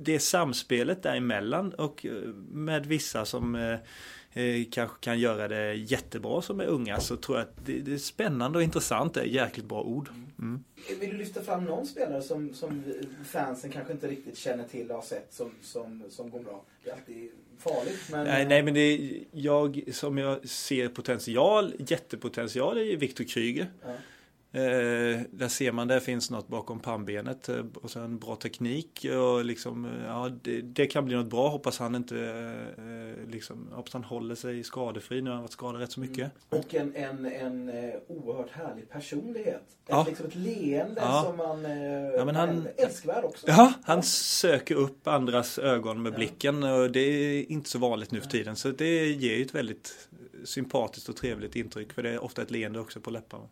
det 0.00 0.18
samspelet 0.18 1.02
däremellan 1.02 1.72
och 1.72 2.06
eh, 2.06 2.12
med 2.50 2.86
vissa 2.86 3.24
som 3.24 3.54
eh, 3.54 3.78
eh, 4.34 4.64
kanske 4.70 4.96
kan 5.00 5.18
göra 5.18 5.48
det 5.48 5.74
jättebra 5.74 6.42
som 6.42 6.60
är 6.60 6.66
unga 6.66 7.00
så 7.00 7.16
tror 7.16 7.38
jag 7.38 7.42
att 7.42 7.66
det, 7.66 7.78
det 7.78 7.92
är 7.92 7.98
spännande 7.98 8.58
och 8.58 8.64
intressant. 8.64 9.14
Det 9.14 9.20
är 9.20 9.24
jäkligt 9.24 9.66
bra 9.66 9.82
ord. 9.82 10.08
Mm. 10.38 10.64
Vill 11.00 11.10
du 11.10 11.16
lyfta 11.16 11.42
fram 11.42 11.64
någon 11.64 11.86
spelare 11.86 12.22
som, 12.22 12.54
som 12.54 12.82
fansen 13.24 13.70
kanske 13.70 13.92
inte 13.92 14.08
riktigt 14.08 14.38
känner 14.38 14.64
till 14.64 14.90
och 14.90 14.96
har 14.96 15.02
sett 15.02 15.34
som, 15.34 15.50
som, 15.62 16.02
som 16.10 16.30
går 16.30 16.40
bra? 16.40 16.64
Det 16.84 16.90
är 16.90 16.94
alltid 16.94 17.30
farligt. 17.58 17.98
Men... 18.10 18.24
Nej, 18.24 18.46
nej, 18.46 18.62
men 18.62 18.74
det 18.74 18.80
är, 18.80 19.24
jag 19.30 19.82
som 19.92 20.18
jag 20.18 20.48
ser 20.48 20.88
potential, 20.88 21.74
jättepotential 21.78 22.78
är 22.78 22.96
Viktor 22.96 23.24
Kryger. 23.24 23.66
Ja. 23.82 23.94
Eh, 24.54 25.20
där 25.30 25.48
ser 25.48 25.72
man 25.72 25.88
det 25.88 26.00
finns 26.00 26.30
något 26.30 26.48
bakom 26.48 26.80
pannbenet 26.80 27.48
eh, 27.48 27.64
och 27.74 27.90
sen 27.90 28.18
bra 28.18 28.36
teknik 28.36 29.06
och 29.18 29.44
liksom, 29.44 29.84
eh, 29.84 30.06
ja, 30.06 30.30
det, 30.42 30.60
det, 30.60 30.86
kan 30.86 31.04
bli 31.04 31.16
något 31.16 31.30
bra. 31.30 31.48
Hoppas 31.48 31.78
han 31.78 31.94
inte, 31.94 32.16
eh, 32.78 33.30
liksom, 33.30 33.68
hoppas 33.72 33.92
han 33.92 34.04
håller 34.04 34.34
sig 34.34 34.64
skadefri. 34.64 35.22
Nu 35.22 35.30
har 35.30 35.34
han 35.34 35.42
varit 35.42 35.52
skadad 35.52 35.80
rätt 35.80 35.92
så 35.92 36.00
mycket. 36.00 36.18
Mm. 36.18 36.30
Och 36.64 36.74
en, 36.74 36.94
en, 36.96 37.26
en 37.26 37.68
uh, 37.68 37.94
oerhört 38.08 38.50
härlig 38.50 38.90
personlighet. 38.90 39.64
Ja. 39.86 40.00
Ett, 40.00 40.08
liksom 40.08 40.26
ett 40.26 40.34
leende 40.34 41.00
ja. 41.00 41.22
som 41.26 41.36
man 41.36 41.62
ja, 42.16 42.24
men 42.24 42.36
han, 42.36 42.68
älskvärd 42.76 43.24
också. 43.24 43.46
Ja, 43.48 43.72
han 43.82 43.98
ja. 43.98 44.02
söker 44.02 44.74
upp 44.74 45.08
andras 45.08 45.58
ögon 45.58 46.02
med 46.02 46.14
blicken 46.14 46.62
och 46.62 46.90
det 46.90 47.00
är 47.00 47.52
inte 47.52 47.70
så 47.70 47.78
vanligt 47.78 48.10
nu 48.10 48.20
för 48.20 48.30
tiden. 48.30 48.56
Så 48.56 48.68
det 48.68 49.06
ger 49.06 49.36
ju 49.36 49.42
ett 49.42 49.54
väldigt 49.54 50.08
sympatiskt 50.44 51.08
och 51.08 51.16
trevligt 51.16 51.56
intryck 51.56 51.92
för 51.92 52.02
det 52.02 52.10
är 52.10 52.24
ofta 52.24 52.42
ett 52.42 52.50
leende 52.50 52.80
också 52.80 53.00
på 53.00 53.10
läpparna. 53.10 53.48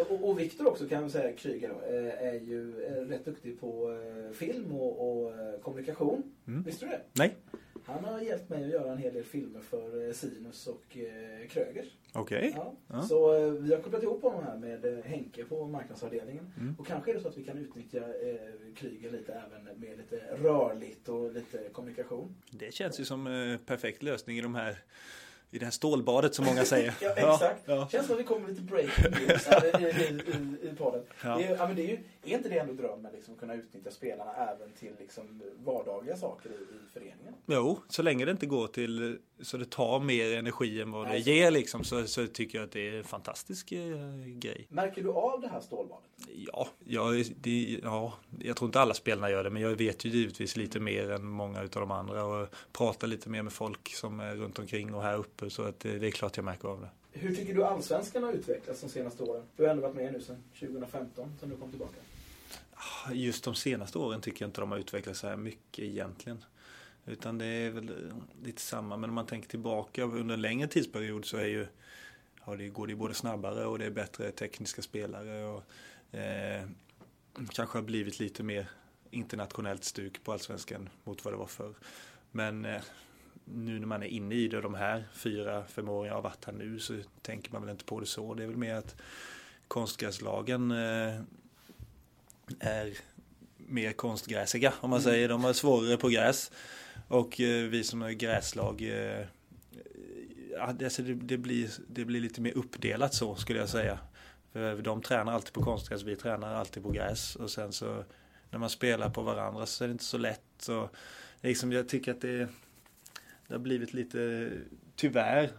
Och, 0.00 0.30
och 0.30 0.40
Viktor 0.46 0.68
också 0.68 0.88
kan 0.88 1.00
man 1.00 1.10
säga, 1.10 1.32
Kryger 1.32 1.68
då, 1.68 1.96
eh, 1.96 2.28
är 2.28 2.40
ju 2.40 2.84
eh, 2.84 2.92
rätt 2.92 3.24
duktig 3.24 3.60
på 3.60 3.92
eh, 3.92 4.32
film 4.32 4.72
och, 4.72 5.10
och 5.10 5.32
kommunikation. 5.62 6.22
Mm. 6.46 6.62
Visste 6.62 6.84
du 6.84 6.90
det? 6.90 7.00
Nej. 7.12 7.36
Han 7.84 8.04
har 8.04 8.20
hjälpt 8.20 8.48
mig 8.48 8.64
att 8.64 8.70
göra 8.70 8.92
en 8.92 8.98
hel 8.98 9.14
del 9.14 9.24
filmer 9.24 9.60
för 9.60 10.12
Sinus 10.12 10.66
och 10.66 10.96
Krögers. 11.48 11.86
Okej. 12.12 12.38
Okay. 12.38 12.52
Ja. 12.54 12.74
ja. 12.88 13.02
Så 13.02 13.50
vi 13.50 13.74
har 13.74 13.82
kopplat 13.82 14.02
ihop 14.02 14.22
honom 14.22 14.44
här 14.44 14.56
med 14.56 15.04
Henke 15.04 15.44
på 15.44 15.66
marknadsavdelningen. 15.66 16.52
Mm. 16.60 16.74
Och 16.78 16.86
kanske 16.86 17.10
är 17.10 17.14
det 17.14 17.20
så 17.20 17.28
att 17.28 17.38
vi 17.38 17.44
kan 17.44 17.58
utnyttja 17.58 18.00
Kryger 18.74 19.10
lite 19.10 19.32
även 19.32 19.80
med 19.80 19.98
lite 19.98 20.16
rörligt 20.42 21.08
och 21.08 21.32
lite 21.32 21.58
kommunikation. 21.72 22.34
Det 22.50 22.74
känns 22.74 23.00
ju 23.00 23.04
som 23.04 23.58
perfekt 23.66 24.02
lösning 24.02 24.38
i 24.38 24.40
de 24.40 24.54
här 24.54 24.78
i 25.56 25.58
det 25.58 25.64
här 25.64 25.72
stålbadet 25.72 26.34
som 26.34 26.44
många 26.44 26.64
säger. 26.64 26.94
ja, 27.00 27.10
exakt. 27.10 27.62
Ja, 27.64 27.74
ja. 27.74 27.88
Känns 27.92 28.06
som 28.06 28.14
att 28.14 28.20
vi 28.20 28.24
kommer 28.24 28.48
lite 28.48 28.62
breaking 28.62 29.26
news 29.28 29.46
här 29.46 29.80
i, 29.80 29.84
i, 29.84 29.88
i, 30.66 30.68
i 30.68 30.76
podden. 30.78 31.00
Ja. 31.24 31.36
Det 31.36 31.44
är, 31.44 31.56
ja, 31.56 31.66
men 31.66 31.76
det 31.76 31.82
är, 31.82 31.88
ju, 31.88 31.98
är 32.32 32.36
inte 32.36 32.48
det 32.48 32.58
ändå 32.58 32.72
drömmen 32.72 33.12
liksom, 33.12 33.34
att 33.34 33.40
kunna 33.40 33.54
utnyttja 33.54 33.90
spelarna 33.90 34.34
även 34.34 34.72
till 34.72 34.92
liksom, 34.98 35.42
vardagliga 35.64 36.16
saker 36.16 36.50
i, 36.50 36.52
i 36.52 36.90
föreningen? 36.92 37.34
Jo, 37.46 37.78
så 37.88 38.02
länge 38.02 38.24
det 38.24 38.30
inte 38.30 38.46
går 38.46 38.66
till 38.66 39.18
så 39.40 39.56
det 39.56 39.70
tar 39.70 40.00
mer 40.00 40.36
energi 40.36 40.80
än 40.80 40.90
vad 40.90 41.08
Nej, 41.08 41.22
det 41.22 41.30
ger 41.30 41.50
liksom, 41.50 41.84
så, 41.84 42.06
så 42.06 42.26
tycker 42.26 42.58
jag 42.58 42.64
att 42.64 42.72
det 42.72 42.88
är 42.88 42.98
en 42.98 43.04
fantastisk 43.04 43.72
eh, 43.72 43.88
grej. 44.26 44.66
Märker 44.68 45.02
du 45.02 45.12
av 45.12 45.40
det 45.40 45.48
här 45.48 45.60
stålbadet? 45.60 46.04
Ja, 46.26 46.68
ja, 46.84 47.10
det, 47.40 47.80
ja, 47.82 48.12
jag 48.38 48.56
tror 48.56 48.68
inte 48.68 48.80
alla 48.80 48.94
spelarna 48.94 49.30
gör 49.30 49.44
det, 49.44 49.50
men 49.50 49.62
jag 49.62 49.76
vet 49.76 50.04
ju 50.04 50.10
givetvis 50.10 50.56
lite 50.56 50.80
mer 50.80 51.10
än 51.10 51.26
många 51.26 51.60
av 51.60 51.68
de 51.68 51.90
andra 51.90 52.24
och 52.24 52.48
pratar 52.72 53.06
lite 53.06 53.28
mer 53.28 53.42
med 53.42 53.52
folk 53.52 53.94
som 53.94 54.20
är 54.20 54.34
runt 54.36 54.58
omkring 54.58 54.94
och 54.94 55.02
här 55.02 55.16
uppe 55.18 55.50
så 55.50 55.62
att 55.62 55.80
det, 55.80 55.98
det 55.98 56.06
är 56.06 56.10
klart 56.10 56.36
jag 56.36 56.44
märker 56.44 56.68
av 56.68 56.80
det. 56.80 56.88
Hur 57.18 57.34
tycker 57.34 57.54
du 57.54 57.64
allsvenskan 57.64 58.22
har 58.22 58.32
utvecklats 58.32 58.80
de 58.80 58.88
senaste 58.88 59.22
åren? 59.22 59.42
Du 59.56 59.62
har 59.62 59.70
ändå 59.70 59.82
varit 59.82 59.96
med 59.96 60.12
nu 60.12 60.20
sedan 60.20 60.36
2015, 60.60 61.32
sedan 61.40 61.48
du 61.48 61.56
kom 61.56 61.70
tillbaka. 61.70 61.96
Just 63.12 63.44
de 63.44 63.54
senaste 63.54 63.98
åren 63.98 64.20
tycker 64.20 64.42
jag 64.42 64.48
inte 64.48 64.60
de 64.60 64.70
har 64.70 64.78
utvecklats 64.78 65.20
så 65.20 65.28
här 65.28 65.36
mycket 65.36 65.84
egentligen. 65.84 66.44
Utan 67.06 67.38
det 67.38 67.46
är 67.46 67.70
väl 67.70 67.88
eh, 67.88 68.16
lite 68.44 68.62
samma. 68.62 68.96
Men 68.96 69.10
om 69.10 69.14
man 69.14 69.26
tänker 69.26 69.48
tillbaka 69.48 70.04
under 70.04 70.34
en 70.34 70.42
längre 70.42 70.68
tidsperiod 70.68 71.24
så 71.24 71.36
är 71.36 71.46
ju, 71.46 71.66
ja, 72.46 72.56
det 72.56 72.68
går 72.68 72.86
det 72.86 72.94
både 72.94 73.14
snabbare 73.14 73.66
och 73.66 73.78
det 73.78 73.84
är 73.84 73.90
bättre 73.90 74.30
tekniska 74.30 74.82
spelare. 74.82 75.44
Och, 75.44 75.62
eh, 76.18 76.64
kanske 77.50 77.78
har 77.78 77.82
blivit 77.82 78.18
lite 78.18 78.42
mer 78.42 78.68
internationellt 79.10 79.84
stuk 79.84 80.24
på 80.24 80.32
allsvenskan 80.32 80.88
mot 81.04 81.24
vad 81.24 81.34
det 81.34 81.38
var 81.38 81.46
förr. 81.46 81.74
Men 82.30 82.64
eh, 82.64 82.82
nu 83.44 83.78
när 83.78 83.86
man 83.86 84.02
är 84.02 84.06
inne 84.06 84.34
i 84.34 84.48
det, 84.48 84.60
de 84.60 84.74
här 84.74 85.04
fyra, 85.12 85.64
fem 85.66 85.88
åren 85.88 86.08
jag 86.08 86.14
har 86.14 86.22
varit 86.22 86.44
här 86.44 86.52
nu 86.52 86.78
så 86.78 86.98
tänker 87.22 87.52
man 87.52 87.62
väl 87.62 87.70
inte 87.70 87.84
på 87.84 88.00
det 88.00 88.06
så. 88.06 88.34
Det 88.34 88.42
är 88.42 88.46
väl 88.46 88.56
mer 88.56 88.74
att 88.74 88.96
konstgräslagen 89.68 90.70
eh, 90.70 91.20
är 92.60 92.92
mer 93.56 93.92
konstgräsiga 93.92 94.72
om 94.80 94.90
man 94.90 95.00
mm. 95.00 95.12
säger. 95.12 95.28
De 95.28 95.44
är 95.44 95.52
svårare 95.52 95.96
på 95.96 96.08
gräs. 96.08 96.50
Och 97.08 97.40
eh, 97.40 97.68
vi 97.68 97.84
som 97.84 98.02
är 98.02 98.10
gräslag 98.10 98.82
eh, 98.82 99.26
alltså 100.58 101.02
det, 101.02 101.14
det, 101.14 101.38
blir, 101.38 101.70
det 101.88 102.04
blir 102.04 102.20
lite 102.20 102.40
mer 102.40 102.52
uppdelat 102.52 103.14
så 103.14 103.36
skulle 103.36 103.58
jag 103.58 103.68
säga. 103.68 103.98
För 104.52 104.82
de 104.82 105.02
tränar 105.02 105.32
alltid 105.32 105.52
på 105.52 105.62
konstgräs, 105.62 106.02
vi 106.02 106.16
tränar 106.16 106.54
alltid 106.54 106.82
på 106.82 106.90
gräs. 106.90 107.36
Och 107.36 107.50
sen 107.50 107.72
så 107.72 108.04
när 108.50 108.58
man 108.58 108.70
spelar 108.70 109.10
på 109.10 109.22
varandra 109.22 109.66
så 109.66 109.84
är 109.84 109.88
det 109.88 109.92
inte 109.92 110.04
så 110.04 110.18
lätt. 110.18 110.68
Och 110.68 110.96
liksom, 111.40 111.72
jag 111.72 111.88
tycker 111.88 112.12
att 112.12 112.20
det, 112.20 112.48
det 113.46 113.54
har 113.54 113.58
blivit 113.58 113.94
lite, 113.94 114.50
tyvärr, 114.96 115.50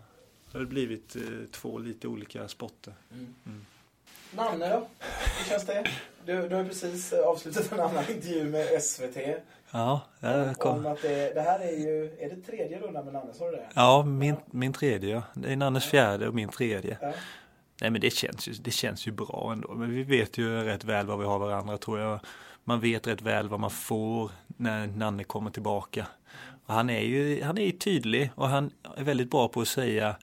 det 0.51 0.57
har 0.57 0.65
blivit 0.65 1.15
eh, 1.15 1.21
två 1.51 1.79
lite 1.79 2.07
olika 2.07 2.47
sporter. 2.47 2.93
Mm. 3.11 3.65
Nanne 4.31 4.69
då? 4.69 4.87
Hur 5.37 5.49
känns 5.49 5.65
det? 5.65 5.87
Du, 6.25 6.49
du 6.49 6.55
har 6.55 6.63
precis 6.63 7.13
avslutat 7.13 7.71
en 7.71 7.79
annan 7.79 8.03
intervju 8.09 8.43
med 8.43 8.83
SVT. 8.83 9.17
Ja, 9.71 10.01
jag 10.19 10.57
kom. 10.57 10.77
Om 10.77 10.85
att 10.85 11.01
det, 11.01 11.33
det, 11.33 11.41
här 11.41 11.59
är 11.59 11.71
ju, 11.71 12.17
är 12.19 12.29
det 12.29 12.41
tredje 12.41 12.79
rundan 12.79 13.05
med 13.05 13.13
Nanne, 13.13 13.33
sa 13.33 13.45
du 13.45 13.51
det? 13.51 13.67
Ja, 13.73 14.03
min, 14.03 14.35
min 14.45 14.73
tredje. 14.73 15.15
Ja. 15.15 15.23
Det 15.33 15.51
är 15.51 15.55
Nannes 15.55 15.85
fjärde 15.85 16.27
och 16.27 16.33
min 16.33 16.49
tredje. 16.49 16.97
Ja. 17.01 17.13
Nej 17.81 17.89
men 17.89 18.01
det 18.01 18.09
känns, 18.09 18.47
ju, 18.47 18.53
det 18.53 18.71
känns 18.71 19.07
ju 19.07 19.11
bra 19.11 19.49
ändå. 19.53 19.73
Men 19.73 19.95
vi 19.95 20.03
vet 20.03 20.37
ju 20.37 20.63
rätt 20.63 20.83
väl 20.83 21.05
vad 21.05 21.19
vi 21.19 21.25
har 21.25 21.39
varandra 21.39 21.77
tror 21.77 21.99
jag. 21.99 22.19
Man 22.63 22.79
vet 22.79 23.07
rätt 23.07 23.21
väl 23.21 23.49
vad 23.49 23.59
man 23.59 23.71
får 23.71 24.31
när 24.47 24.87
Nanne 24.87 25.23
kommer 25.23 25.51
tillbaka. 25.51 26.07
Och 26.65 26.73
han 26.73 26.89
är 26.89 27.01
ju 27.01 27.43
han 27.43 27.57
är 27.57 27.71
tydlig 27.71 28.31
och 28.35 28.47
han 28.47 28.71
är 28.97 29.03
väldigt 29.03 29.31
bra 29.31 29.47
på 29.47 29.61
att 29.61 29.67
säga 29.67 30.15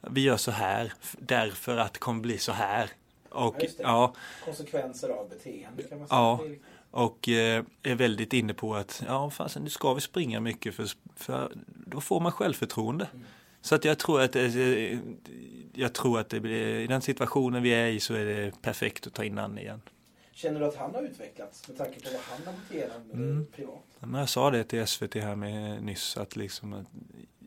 vi 0.00 0.20
gör 0.20 0.36
så 0.36 0.50
här 0.50 0.92
därför 1.18 1.76
att 1.76 1.92
det 1.92 1.98
kommer 1.98 2.20
bli 2.20 2.38
så 2.38 2.52
här. 2.52 2.90
Och, 3.30 3.56
ja, 3.58 3.68
ja, 3.78 4.14
Konsekvenser 4.44 5.08
av 5.08 5.28
beteende 5.28 5.82
kan 5.82 5.98
man 5.98 6.08
säga. 6.08 6.20
Ja, 6.20 6.40
och 6.90 7.28
eh, 7.28 7.64
är 7.82 7.94
väldigt 7.94 8.32
inne 8.32 8.54
på 8.54 8.74
att 8.74 9.02
ja, 9.06 9.30
fasen, 9.30 9.62
nu 9.62 9.70
ska 9.70 9.94
vi 9.94 10.00
springa 10.00 10.40
mycket 10.40 10.74
för, 10.74 10.88
för 11.16 11.52
då 11.66 12.00
får 12.00 12.20
man 12.20 12.32
självförtroende. 12.32 13.08
Mm. 13.12 13.26
Så 13.60 13.74
att 13.74 13.84
jag 13.84 13.98
tror 13.98 14.20
att 14.20 14.36
eh, 14.36 14.98
jag 15.72 15.92
tror 15.92 16.20
att 16.20 16.28
det 16.28 16.40
blir, 16.40 16.80
i 16.80 16.86
den 16.86 17.02
situationen 17.02 17.62
vi 17.62 17.70
är 17.70 17.86
i 17.86 18.00
så 18.00 18.14
är 18.14 18.24
det 18.24 18.62
perfekt 18.62 19.06
att 19.06 19.14
ta 19.14 19.24
in 19.24 19.38
Anne 19.38 19.60
igen. 19.60 19.82
Känner 20.32 20.60
du 20.60 20.66
att 20.66 20.76
han 20.76 20.94
har 20.94 21.02
utvecklats 21.02 21.68
med 21.68 21.78
tanke 21.78 22.00
på 22.00 22.08
vad 22.12 22.20
han 22.20 22.46
har 22.46 22.52
gått 22.52 22.72
igenom 22.72 23.10
mm. 23.12 23.46
privat? 23.56 23.84
Men 24.00 24.20
jag 24.20 24.28
sa 24.28 24.50
det 24.50 24.64
till 24.64 24.86
SVT 24.86 25.14
här 25.14 25.36
med 25.36 25.82
nyss 25.82 26.16
att 26.16 26.36
liksom, 26.36 26.86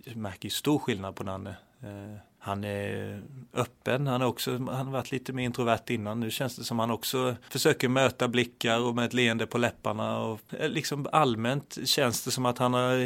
jag 0.03 0.15
märker 0.15 0.49
stor 0.49 0.79
skillnad 0.79 1.15
på 1.15 1.23
Nanne. 1.23 1.55
Han 2.45 2.63
är 2.63 3.21
öppen, 3.53 4.07
han, 4.07 4.21
är 4.21 4.25
också, 4.25 4.51
han 4.51 4.67
har 4.67 4.91
varit 4.91 5.11
lite 5.11 5.33
mer 5.33 5.43
introvert 5.43 5.89
innan. 5.89 6.19
Nu 6.19 6.31
känns 6.31 6.55
det 6.55 6.63
som 6.63 6.79
han 6.79 6.91
också 6.91 7.35
försöker 7.49 7.87
möta 7.87 8.27
blickar 8.27 8.79
och 8.79 8.95
med 8.95 9.05
ett 9.05 9.13
leende 9.13 9.45
på 9.45 9.57
läpparna. 9.57 10.19
Och 10.19 10.39
eh, 10.59 10.69
liksom 10.69 11.07
allmänt 11.11 11.77
känns 11.85 12.23
det 12.23 12.31
som 12.31 12.45
att 12.45 12.57
han 12.57 12.73
har 12.73 12.97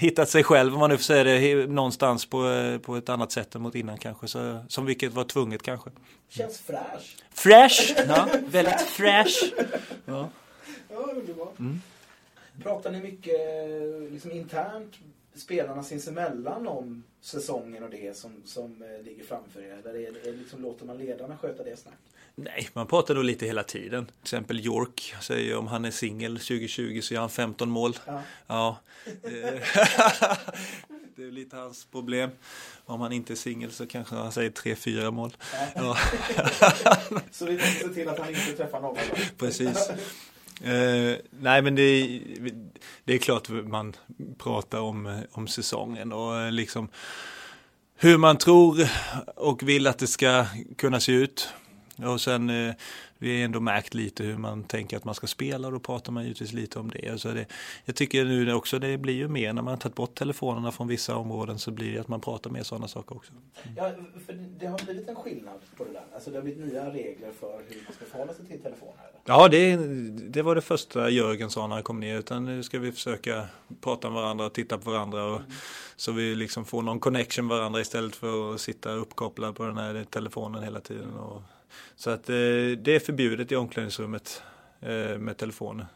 hittat 0.00 0.28
sig 0.28 0.44
själv, 0.44 0.74
om 0.74 0.80
man 0.80 0.90
nu 0.90 0.96
får 0.96 1.02
säga 1.02 1.24
det, 1.24 1.66
någonstans 1.66 2.26
på, 2.26 2.48
eh, 2.48 2.78
på 2.78 2.96
ett 2.96 3.08
annat 3.08 3.32
sätt 3.32 3.54
än 3.54 3.62
mot 3.62 3.74
innan 3.74 3.98
kanske. 3.98 4.28
Så, 4.28 4.64
som 4.68 4.86
vilket 4.86 5.12
var 5.12 5.24
tvunget 5.24 5.62
kanske. 5.62 5.90
Känns 6.28 6.58
fräsch. 6.58 7.16
Fresh! 7.30 7.94
Ja, 8.08 8.28
väldigt 8.46 8.80
fresh. 8.80 9.54
Ja, 10.04 10.28
ja 10.88 10.96
underbart. 10.96 11.58
Mm. 11.58 11.82
Pratar 12.62 12.90
ni 12.90 13.00
mycket 13.00 13.40
liksom, 14.12 14.32
internt 14.32 14.94
spelarna 15.40 15.82
sinsemellan 15.82 16.66
om 16.66 17.04
säsongen 17.20 17.82
och 17.82 17.90
det 17.90 18.16
som, 18.16 18.42
som 18.44 18.82
eh, 18.82 19.04
ligger 19.04 19.24
framför 19.24 19.60
er? 19.60 19.72
Eller 19.72 19.94
är, 19.94 20.28
är 20.28 20.32
liksom, 20.32 20.62
låter 20.62 20.86
man 20.86 20.98
ledarna 20.98 21.36
sköta 21.36 21.64
det 21.64 21.76
snack? 21.76 21.98
Nej, 22.34 22.68
man 22.72 22.86
pratar 22.86 23.14
nog 23.14 23.24
lite 23.24 23.46
hela 23.46 23.62
tiden. 23.62 24.06
Till 24.06 24.14
exempel 24.22 24.60
York 24.60 25.14
säger 25.20 25.56
om 25.56 25.66
han 25.66 25.84
är 25.84 25.90
singel 25.90 26.32
2020 26.32 27.00
så 27.00 27.14
gör 27.14 27.20
han 27.20 27.30
15 27.30 27.70
mål. 27.70 27.98
Ja. 28.06 28.22
ja. 28.46 28.78
det 31.16 31.24
är 31.24 31.30
lite 31.30 31.56
hans 31.56 31.84
problem. 31.84 32.30
Om 32.84 33.00
han 33.00 33.12
inte 33.12 33.32
är 33.32 33.36
singel 33.36 33.72
så 33.72 33.86
kanske 33.86 34.14
han 34.14 34.32
säger 34.32 34.50
tre, 34.50 34.76
fyra 34.76 35.10
mål. 35.10 35.36
Ja. 35.74 35.98
så 37.30 37.46
vi 37.46 37.52
måste 37.52 37.88
se 37.88 37.88
till 37.88 38.08
att 38.08 38.18
han 38.18 38.28
inte 38.28 38.52
träffar 38.56 38.80
någon. 38.80 38.96
Precis. 39.36 39.90
Uh, 40.66 41.16
nej 41.30 41.62
men 41.62 41.74
det, 41.74 42.20
det 43.04 43.14
är 43.14 43.18
klart 43.18 43.48
man 43.48 43.96
pratar 44.38 44.80
om, 44.80 45.06
eh, 45.06 45.18
om 45.32 45.48
säsongen 45.48 46.12
och 46.12 46.40
eh, 46.40 46.52
liksom 46.52 46.88
hur 47.96 48.18
man 48.18 48.38
tror 48.38 48.88
och 49.36 49.68
vill 49.68 49.86
att 49.86 49.98
det 49.98 50.06
ska 50.06 50.46
kunna 50.76 51.00
se 51.00 51.12
ut. 51.12 51.48
Och 51.96 52.20
sen 52.20 52.50
uh, 52.50 52.74
vi 53.18 53.36
har 53.36 53.44
ändå 53.44 53.60
märkt 53.60 53.94
lite 53.94 54.24
hur 54.24 54.36
man 54.36 54.64
tänker 54.64 54.96
att 54.96 55.04
man 55.04 55.14
ska 55.14 55.26
spela 55.26 55.66
och 55.66 55.72
då 55.72 55.80
pratar 55.80 56.12
man 56.12 56.22
givetvis 56.22 56.52
lite 56.52 56.78
om 56.78 56.90
det. 56.90 57.20
Så 57.20 57.28
det 57.28 57.46
jag 57.84 57.96
tycker 57.96 58.24
nu 58.24 58.52
också 58.52 58.78
det 58.78 58.98
blir 58.98 59.14
ju 59.14 59.28
mer 59.28 59.52
när 59.52 59.62
man 59.62 59.72
har 59.72 59.78
tagit 59.78 59.96
bort 59.96 60.14
telefonerna 60.14 60.72
från 60.72 60.88
vissa 60.88 61.16
områden 61.16 61.58
så 61.58 61.70
blir 61.70 61.92
det 61.92 61.98
att 61.98 62.08
man 62.08 62.20
pratar 62.20 62.50
mer 62.50 62.62
sådana 62.62 62.88
saker 62.88 63.16
också. 63.16 63.32
Mm. 63.32 63.74
Ja, 63.76 63.92
för 64.26 64.32
det 64.32 64.66
har 64.66 64.84
blivit 64.84 65.08
en 65.08 65.16
skillnad 65.16 65.60
på 65.76 65.84
det 65.84 65.92
där. 65.92 66.04
Alltså 66.14 66.30
det 66.30 66.36
har 66.36 66.42
blivit 66.42 66.66
nya 66.66 66.90
regler 66.90 67.32
för 67.40 67.62
hur 67.68 67.82
man 67.84 67.92
ska 67.92 68.04
förhålla 68.04 68.34
sig 68.34 68.46
till 68.46 68.60
telefoner. 68.60 68.94
Eller? 68.98 69.20
Ja, 69.24 69.48
det, 69.48 69.76
det 70.30 70.42
var 70.42 70.54
det 70.54 70.60
första 70.60 71.10
Jörgen 71.10 71.50
sa 71.50 71.66
när 71.66 71.74
han 71.74 71.82
kom 71.82 72.00
ner. 72.00 72.18
Utan 72.18 72.44
nu 72.44 72.62
ska 72.62 72.78
vi 72.78 72.92
försöka 72.92 73.46
prata 73.80 74.10
med 74.10 74.22
varandra 74.22 74.46
och 74.46 74.52
titta 74.52 74.78
på 74.78 74.90
varandra. 74.90 75.24
Och, 75.24 75.40
mm. 75.40 75.50
Så 75.96 76.12
vi 76.12 76.34
liksom 76.34 76.64
får 76.64 76.82
någon 76.82 77.00
connection 77.00 77.46
med 77.46 77.56
varandra 77.56 77.80
istället 77.80 78.16
för 78.16 78.54
att 78.54 78.60
sitta 78.60 78.92
uppkopplad 78.92 79.56
på 79.56 79.64
den 79.64 79.78
här 79.78 80.04
telefonen 80.10 80.62
hela 80.62 80.80
tiden. 80.80 81.14
Och, 81.14 81.42
så 81.96 82.10
att 82.10 82.28
eh, 82.28 82.34
det 82.78 82.88
är 82.88 83.00
förbjudet 83.00 83.52
i 83.52 83.56
omklädningsrummet 83.56 84.42
eh, 84.80 85.18
med 85.18 85.36
telefoner. 85.36 85.86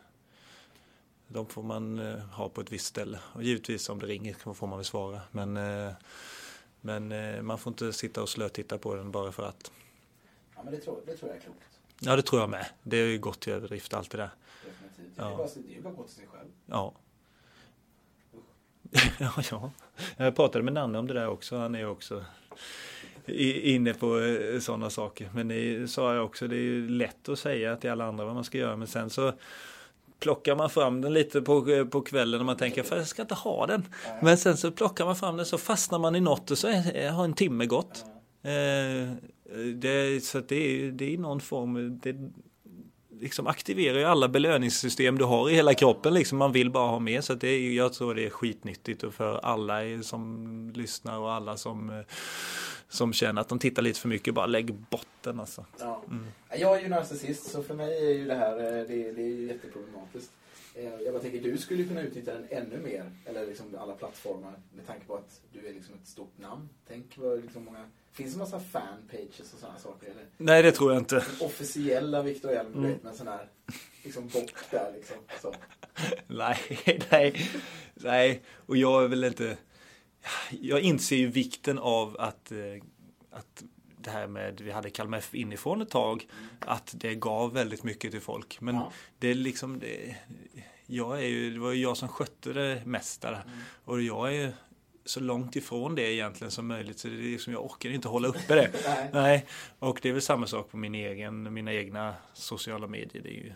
De 1.29 1.47
får 1.47 1.63
man 1.63 1.99
eh, 1.99 2.19
ha 2.19 2.49
på 2.49 2.61
ett 2.61 2.73
visst 2.73 2.87
ställe. 2.87 3.19
Och 3.35 3.43
givetvis 3.43 3.89
om 3.89 3.99
det 3.99 4.07
ringer 4.07 4.55
får 4.55 4.67
man 4.67 4.79
väl 4.79 4.85
svara. 4.85 5.21
Men, 5.31 5.53
men 6.81 7.47
man 7.47 7.59
får 7.59 7.71
inte 7.71 7.93
sitta 7.93 8.23
och 8.23 8.29
slötitta 8.29 8.79
på 8.79 8.95
den 8.95 9.11
bara 9.11 9.33
för 9.33 9.43
att. 9.43 9.73
Ja 10.55 10.63
men 10.63 10.75
det 10.75 10.81
tror, 10.81 11.01
det 11.07 11.17
tror 11.17 11.31
jag 11.31 11.37
är 11.39 11.43
klokt. 11.43 11.59
Ja 11.99 12.17
det 12.17 12.23
tror 12.23 12.41
jag 12.41 12.51
med. 12.51 12.67
Det 12.83 12.97
är 12.97 13.07
ju 13.07 13.19
gått 13.19 13.41
till 13.41 13.53
överdrift 13.53 13.95
allt 13.95 14.11
det 14.11 14.19
där. 14.19 14.31
Definitivt. 14.65 15.13
Ja. 15.17 15.25
Det, 15.25 15.33
är 15.33 15.37
bara, 15.37 15.49
det 15.55 15.73
är 15.73 15.77
ju 15.77 15.83
bara 15.83 15.93
gå 15.93 16.03
till 16.03 16.15
sig 16.15 16.27
själv. 16.27 16.49
Ja. 16.67 16.95
ja, 19.19 19.43
ja. 19.51 19.71
Jag 20.17 20.37
pratade 20.37 20.65
med 20.65 20.75
Nanne 20.75 20.99
om 20.99 21.07
det 21.07 21.15
där 21.15 21.29
också. 21.29 21.57
Han 21.57 21.75
är 21.75 21.87
också 21.87 22.25
inne 23.27 23.95
på 23.95 24.21
eh, 24.21 24.61
sådana 24.61 24.91
saker. 24.91 25.31
Men 25.35 25.49
det 25.49 25.91
sa 25.91 26.15
jag 26.15 26.25
också, 26.25 26.49
det 26.49 26.57
är 26.57 26.61
ju 26.61 26.89
lätt 26.89 27.29
att 27.29 27.39
säga 27.39 27.77
till 27.77 27.91
alla 27.91 28.05
andra 28.05 28.25
vad 28.25 28.35
man 28.35 28.45
ska 28.45 28.59
göra. 28.59 28.77
Men 28.77 28.89
sen 28.89 29.11
så 29.11 29.33
plockar 30.21 30.57
man 30.57 30.71
fram 30.71 31.01
den 31.01 31.15
lite 31.15 31.43
på, 31.43 31.71
eh, 31.71 31.85
på 31.85 32.01
kvällen 32.01 32.41
och 32.41 32.47
man 32.47 32.57
tänker 32.57 32.83
för 32.83 32.97
jag 32.97 33.07
ska 33.07 33.23
inte 33.23 33.35
ha 33.35 33.67
den. 33.67 33.85
Men 34.23 34.39
sen 34.39 34.57
så 34.57 34.71
plockar 34.71 35.05
man 35.05 35.17
fram 35.17 35.37
den 35.37 35.47
så 35.47 35.59
fastnar 35.59 35.99
man 35.99 36.17
i 36.17 36.21
något 36.21 36.51
och 36.51 36.59
så 36.59 36.69
är, 36.69 37.11
har 37.11 37.25
en 37.25 37.35
timme 37.35 37.67
gått. 37.67 38.05
Eh, 38.43 39.13
det, 39.75 40.25
så 40.25 40.41
det 40.41 40.57
är, 40.57 40.93
det 40.93 41.15
är 41.15 41.19
någon 41.19 41.41
form, 41.41 42.01
det, 42.03 42.17
liksom 43.21 43.47
aktiverar 43.47 43.99
ju 43.99 44.05
alla 44.05 44.29
belöningssystem 44.29 45.19
du 45.19 45.25
har 45.25 45.51
i 45.51 45.55
hela 45.55 45.75
kroppen. 45.75 46.15
Liksom 46.15 46.39
man 46.39 46.53
vill 46.53 46.71
bara 46.71 46.89
ha 46.89 46.99
mer. 46.99 47.21
Så 47.21 47.35
det 47.35 47.49
är, 47.49 47.73
jag 47.73 47.93
tror 47.93 48.15
det 48.15 48.27
är 48.27 48.31
skitnyttigt 48.31 49.05
för 49.15 49.39
alla 49.39 50.03
som 50.03 50.73
lyssnar 50.75 51.19
och 51.19 51.33
alla 51.33 51.57
som 51.57 52.05
som 52.93 53.13
känner 53.13 53.41
att 53.41 53.49
de 53.49 53.59
tittar 53.59 53.83
lite 53.83 54.01
för 54.01 54.09
mycket, 54.09 54.35
bara 54.35 54.47
lägg 54.47 54.75
bort 54.75 55.07
den 55.21 55.41
alltså. 55.41 55.67
Ja. 55.79 56.03
Mm. 56.11 56.27
Jag 56.59 56.79
är 56.79 56.83
ju 56.83 56.89
narcissist 56.89 57.51
så 57.51 57.63
för 57.63 57.75
mig 57.75 58.07
är 58.07 58.11
ju 58.11 58.25
det 58.25 58.35
här 58.35 58.57
eh, 58.59 58.87
det, 58.89 59.13
det 59.13 59.23
är 59.23 59.47
jätteproblematiskt. 59.47 60.33
Eh, 60.75 60.85
jag 60.85 61.13
bara 61.13 61.23
tänker, 61.23 61.41
du 61.41 61.59
skulle 61.59 61.85
kunna 61.85 62.01
utnyttja 62.01 62.33
den 62.33 62.47
ännu 62.51 62.79
mer, 62.79 63.13
eller 63.25 63.47
liksom 63.47 63.67
alla 63.79 63.93
plattformar, 63.93 64.53
med 64.77 64.87
tanke 64.87 65.07
på 65.07 65.15
att 65.15 65.41
du 65.53 65.67
är 65.69 65.73
liksom 65.73 65.95
ett 65.95 66.09
stort 66.09 66.39
namn. 66.39 66.69
Tänk 66.89 67.19
vad 67.19 67.43
liksom 67.43 67.65
många, 67.65 67.85
finns 68.13 68.33
det 68.33 68.39
massa 68.39 68.61
fanpages 68.61 69.53
och 69.55 69.59
sådana 69.61 69.79
saker? 69.79 70.07
Eller? 70.07 70.27
Nej, 70.37 70.63
det 70.63 70.73
tror 70.73 70.93
jag 70.93 71.01
inte. 71.01 71.15
Den 71.15 71.47
officiella 71.47 72.23
Victor 72.23 72.51
Elm, 72.51 72.75
mm. 72.75 72.91
med 72.91 73.07
en 73.07 73.17
sån 73.17 73.29
här 73.29 73.49
liksom 74.03 74.29
bot 74.29 74.55
där 74.71 74.93
liksom. 74.97 75.17
Så. 75.43 75.55
nej, 76.27 76.59
nej, 77.11 77.51
nej, 77.95 78.43
och 78.67 78.77
jag 78.77 79.05
är 79.05 79.09
väl 79.09 79.25
inte 79.25 79.57
jag 80.51 80.81
inser 80.81 81.17
ju 81.17 81.27
vikten 81.27 81.79
av 81.79 82.17
att, 82.19 82.53
eh, 82.53 82.59
att 83.31 83.65
det 83.99 84.11
här 84.11 84.27
med, 84.27 84.61
vi 84.61 84.71
hade 84.71 84.91
Kalmar 84.91 85.19
F 85.19 85.35
inifrån 85.35 85.83
ett 85.83 85.91
tag, 85.91 86.27
att 86.61 86.95
det 86.97 87.15
gav 87.15 87.53
väldigt 87.53 87.83
mycket 87.83 88.11
till 88.11 88.21
folk. 88.21 88.61
Men 88.61 88.75
ja. 88.75 88.93
det 89.19 89.29
är 89.29 89.35
liksom, 89.35 89.79
det, 89.79 90.17
jag 90.87 91.19
är 91.19 91.27
ju, 91.27 91.51
det 91.51 91.61
var 91.61 91.73
ju 91.73 91.83
jag 91.83 91.97
som 91.97 92.09
skötte 92.09 92.53
det 92.53 92.83
mesta. 92.87 93.29
Mm. 93.29 93.41
Och 93.85 94.03
jag 94.03 94.35
är 94.35 94.53
så 95.05 95.21
långt 95.21 95.57
ifrån 95.57 95.95
det 95.95 96.13
egentligen 96.13 96.51
som 96.51 96.67
möjligt. 96.67 96.99
Så 96.99 97.09
det 97.09 97.15
är 97.15 97.19
liksom, 97.19 97.53
jag 97.53 97.65
orkar 97.65 97.91
inte 97.91 98.09
hålla 98.09 98.29
uppe 98.29 98.55
det. 98.55 98.71
Nej. 98.87 99.11
Nej. 99.13 99.47
Och 99.79 99.99
det 100.03 100.09
är 100.09 100.13
väl 100.13 100.23
samma 100.23 100.47
sak 100.47 100.71
på 100.71 100.77
min 100.77 100.95
egen, 100.95 101.55
mina 101.55 101.73
egna 101.73 102.15
sociala 102.33 102.87
medier. 102.87 103.23
Det 103.23 103.29
är 103.29 103.33
ju, 103.33 103.53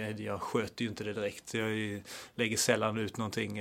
jag, 0.00 0.20
jag 0.20 0.42
sköter 0.42 0.84
ju 0.84 0.88
inte 0.88 1.04
det 1.04 1.12
direkt. 1.12 1.54
Jag 1.54 2.02
lägger 2.34 2.56
sällan 2.56 2.98
ut 2.98 3.16
någonting. 3.16 3.58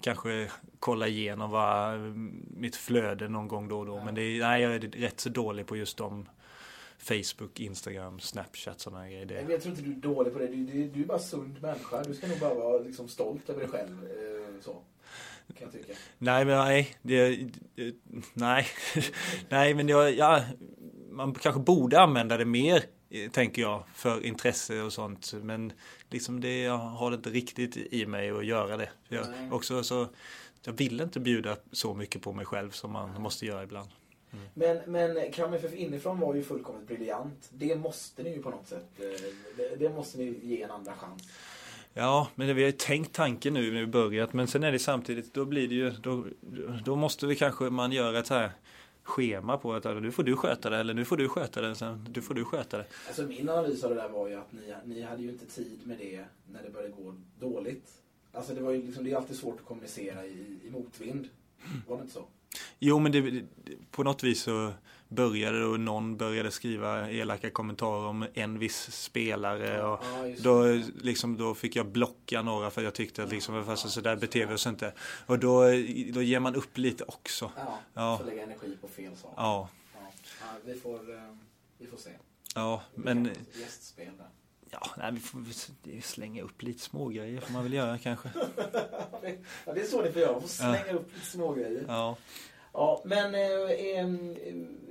Kanske 0.00 0.50
kollar 0.78 1.06
igenom 1.06 1.50
vad, 1.50 2.00
mitt 2.56 2.76
flöde 2.76 3.28
någon 3.28 3.48
gång 3.48 3.68
då 3.68 3.78
och 3.78 3.86
då. 3.86 4.04
Men 4.04 4.14
det 4.14 4.22
är, 4.22 4.40
nej, 4.40 4.62
jag 4.62 4.74
är 4.74 4.80
rätt 4.80 5.20
så 5.20 5.28
dålig 5.28 5.66
på 5.66 5.76
just 5.76 5.96
de 5.96 6.26
Facebook, 6.98 7.60
Instagram, 7.60 8.20
Snapchat 8.20 8.80
sådana 8.80 9.08
grejer. 9.08 9.26
Det. 9.26 9.46
Jag 9.48 9.62
tror 9.62 9.74
inte 9.74 9.82
du 9.82 9.92
är 9.92 10.14
dålig 10.14 10.32
på 10.32 10.38
det. 10.38 10.46
Du, 10.46 10.64
du, 10.64 10.88
du 10.88 11.00
är 11.00 11.06
bara 11.06 11.18
sund 11.18 11.62
människa. 11.62 12.02
Du 12.02 12.14
ska 12.14 12.26
nog 12.26 12.38
bara 12.38 12.54
vara 12.54 12.78
liksom 12.78 13.08
stolt 13.08 13.50
över 13.50 13.60
dig 13.60 13.68
själv. 13.68 14.04
Eh, 14.04 14.60
så. 14.60 14.82
Kan 15.46 15.56
jag 15.58 15.72
tycka. 15.72 15.92
Nej, 16.18 16.44
men 16.44 16.56
nej. 16.58 16.96
Det, 17.02 17.38
nej. 18.34 18.66
nej, 19.48 19.74
men 19.74 19.88
jag, 19.88 20.14
ja, 20.14 20.42
man 21.10 21.34
kanske 21.34 21.60
borde 21.60 22.00
använda 22.00 22.36
det 22.36 22.44
mer, 22.44 22.84
tänker 23.30 23.62
jag, 23.62 23.84
för 23.94 24.26
intresse 24.26 24.82
och 24.82 24.92
sånt. 24.92 25.32
Men 25.42 25.72
liksom 26.10 26.40
det, 26.40 26.62
jag 26.62 26.78
har 26.78 27.10
det 27.10 27.14
inte 27.14 27.30
riktigt 27.30 27.76
i 27.76 28.06
mig 28.06 28.30
att 28.30 28.46
göra 28.46 28.76
det. 28.76 28.88
Jag, 29.08 29.26
också 29.50 29.82
så, 29.82 30.06
jag 30.64 30.72
vill 30.72 31.00
inte 31.00 31.20
bjuda 31.20 31.56
så 31.72 31.94
mycket 31.94 32.22
på 32.22 32.32
mig 32.32 32.46
själv 32.46 32.70
som 32.70 32.92
man 32.92 33.22
måste 33.22 33.46
göra 33.46 33.62
ibland. 33.62 33.88
Mm. 34.32 34.46
Men, 34.54 34.92
men 34.92 35.32
KMFF 35.32 35.74
inifrån 35.74 36.20
var 36.20 36.34
ju 36.34 36.42
fullkomligt 36.42 36.86
briljant. 36.86 37.48
Det 37.52 37.76
måste 37.76 38.22
ni 38.22 38.30
ju 38.30 38.42
på 38.42 38.50
något 38.50 38.68
sätt, 38.68 38.88
eh, 38.98 39.04
det, 39.56 39.76
det 39.76 39.90
måste 39.90 40.18
ni 40.18 40.38
ge 40.42 40.62
en 40.62 40.70
andra 40.70 40.92
chans. 40.92 41.22
Ja, 41.96 42.28
men 42.34 42.46
vi 42.56 42.62
har 42.62 42.70
ju 42.70 42.72
tänkt 42.72 43.12
tanken 43.12 43.54
nu 43.54 43.72
när 43.72 43.80
vi 43.80 43.86
börjat. 43.86 44.32
Men 44.32 44.46
sen 44.46 44.62
är 44.62 44.72
det 44.72 44.78
samtidigt, 44.78 45.34
då 45.34 45.44
blir 45.44 45.68
det 45.68 45.74
ju, 45.74 45.90
då, 45.90 46.26
då 46.84 46.96
måste 46.96 47.26
vi 47.26 47.36
kanske 47.36 47.64
man 47.64 47.92
göra 47.92 48.18
ett 48.18 48.26
så 48.26 48.34
här 48.34 48.52
schema 49.02 49.56
på 49.58 49.72
att 49.72 49.84
nu 49.84 50.12
får 50.12 50.22
du 50.22 50.36
sköta 50.36 50.70
det 50.70 50.76
eller 50.76 50.94
nu 50.94 51.04
får 51.04 51.16
du 51.16 51.28
sköta 51.28 51.60
det, 51.60 51.74
sen 51.74 52.06
du 52.10 52.22
får 52.22 52.34
du 52.34 52.44
sköta 52.44 52.78
det. 52.78 52.86
Alltså 53.06 53.22
min 53.22 53.48
analys 53.48 53.84
av 53.84 53.90
det 53.90 53.96
där 53.96 54.08
var 54.08 54.28
ju 54.28 54.34
att 54.34 54.52
ni, 54.52 54.74
ni 54.84 55.02
hade 55.02 55.22
ju 55.22 55.28
inte 55.28 55.46
tid 55.46 55.80
med 55.84 55.98
det 55.98 56.24
när 56.52 56.62
det 56.62 56.70
började 56.70 56.92
gå 56.92 57.14
dåligt. 57.40 57.90
Alltså 58.32 58.54
det 58.54 58.60
var 58.60 58.72
ju 58.72 58.82
liksom, 58.82 59.04
det 59.04 59.12
är 59.12 59.16
alltid 59.16 59.36
svårt 59.36 59.60
att 59.60 59.66
kommunicera 59.66 60.26
i, 60.26 60.58
i 60.64 60.70
motvind. 60.70 61.28
Var 61.88 61.96
det 61.96 62.02
inte 62.02 62.14
så? 62.14 62.24
Jo, 62.78 62.98
men 62.98 63.12
det, 63.12 63.42
på 63.90 64.02
något 64.02 64.22
vis 64.22 64.42
så 64.42 64.72
började 65.14 65.64
och 65.64 65.80
någon 65.80 66.16
började 66.16 66.50
skriva 66.50 67.10
elaka 67.10 67.50
kommentarer 67.50 68.06
om 68.06 68.26
en 68.34 68.58
viss 68.58 68.90
spelare. 68.90 69.82
Och 69.82 70.04
ja, 70.04 70.34
då, 70.38 70.82
liksom, 71.02 71.36
då 71.36 71.54
fick 71.54 71.76
jag 71.76 71.86
blocka 71.86 72.42
några 72.42 72.70
för 72.70 72.82
jag 72.82 72.94
tyckte 72.94 73.22
att 73.22 73.30
liksom, 73.30 73.64
fast 73.64 73.90
så 73.90 74.00
där 74.00 74.16
beter 74.16 74.46
vi 74.46 74.54
oss 74.54 74.66
inte. 74.66 74.92
Och 75.26 75.38
då, 75.38 75.62
då 76.12 76.22
ger 76.22 76.40
man 76.40 76.54
upp 76.54 76.78
lite 76.78 77.04
också. 77.04 77.52
Ja, 77.56 77.78
ja. 77.94 78.18
får 78.18 78.24
lägga 78.24 78.42
energi 78.42 78.76
på 78.80 78.88
fel 78.88 79.16
saker. 79.16 79.34
Ja. 79.36 79.68
ja. 79.94 80.46
vi, 80.64 80.74
får, 80.74 81.14
eh, 81.14 81.36
vi 81.78 81.86
får 81.86 81.96
se. 81.96 82.10
Ja, 82.54 82.82
men... 82.94 83.30
Gästspel 83.52 84.16
där. 84.18 84.28
Ja, 84.70 84.90
nej, 84.96 85.12
vi 85.12 85.20
får 85.20 86.00
slänga 86.00 86.42
upp 86.42 86.62
lite 86.62 86.80
smågrejer 86.80 87.40
får 87.40 87.52
man 87.52 87.62
väl 87.62 87.72
göra 87.72 87.98
kanske. 87.98 88.30
ja, 89.64 89.72
det 89.74 89.80
är 89.80 89.84
så 89.84 90.02
ni 90.02 90.12
får 90.12 90.22
göra. 90.22 90.32
Man 90.32 90.40
får 90.40 90.48
slänga 90.48 90.92
upp 90.92 91.14
lite 91.14 91.26
smågrejer. 91.26 91.84
Ja. 91.88 92.16
Ja, 92.74 93.02
men 93.04 93.34
är, 93.34 93.64
eh, 93.64 94.04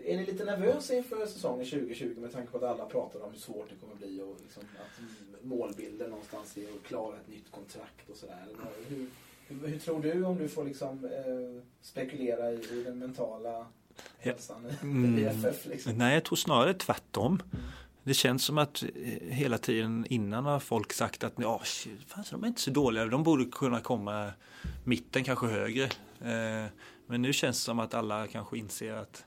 är 0.05 0.17
ni 0.17 0.25
lite 0.25 0.43
nervösa 0.45 0.95
inför 0.95 1.25
säsongen 1.25 1.65
2020 1.65 2.15
med 2.17 2.31
tanke 2.31 2.51
på 2.51 2.57
att 2.57 2.63
alla 2.63 2.85
pratar 2.85 3.19
om 3.19 3.31
hur 3.31 3.39
svårt 3.39 3.69
det 3.69 3.75
kommer 3.75 3.95
bli 3.95 4.21
och 4.21 4.37
liksom 4.43 4.63
att 4.79 5.45
målbilden 5.45 6.09
någonstans 6.09 6.57
är 6.57 6.61
att 6.61 6.87
klara 6.87 7.15
ett 7.15 7.27
nytt 7.27 7.51
kontrakt 7.51 8.09
och 8.09 8.17
sådär? 8.17 8.47
Hur, 8.89 9.07
hur, 9.47 9.67
hur, 9.67 9.79
tror 9.79 10.01
du 10.01 10.23
om 10.23 10.37
du 10.37 10.49
får 10.49 10.65
liksom 10.65 11.05
eh, 11.05 11.63
spekulera 11.81 12.51
i, 12.51 12.55
i, 12.55 12.83
den 12.83 12.99
mentala 12.99 13.67
hälsan 14.17 14.71
mm. 14.81 15.19
i 15.19 15.23
FF? 15.23 15.65
Liksom? 15.65 15.97
Nej, 15.97 16.13
jag 16.13 16.23
tror 16.23 16.35
snarare 16.35 16.73
tvärtom. 16.73 17.41
Mm. 17.53 17.65
Det 18.03 18.13
känns 18.13 18.45
som 18.45 18.57
att 18.57 18.83
eh, 18.83 18.89
hela 19.29 19.57
tiden 19.57 20.05
innan 20.09 20.45
har 20.45 20.59
folk 20.59 20.93
sagt 20.93 21.23
att 21.23 21.33
ja, 21.37 21.61
fan, 22.07 22.23
de 22.31 22.43
är 22.43 22.47
inte 22.47 22.61
så 22.61 22.71
dåliga. 22.71 23.05
De 23.05 23.23
borde 23.23 23.45
kunna 23.45 23.81
komma 23.81 24.31
mitten, 24.83 25.23
kanske 25.23 25.47
högre. 25.47 25.83
Eh, 26.21 26.65
men 27.07 27.21
nu 27.21 27.33
känns 27.33 27.57
det 27.57 27.65
som 27.65 27.79
att 27.79 27.93
alla 27.93 28.27
kanske 28.27 28.57
inser 28.57 28.93
att 28.93 29.25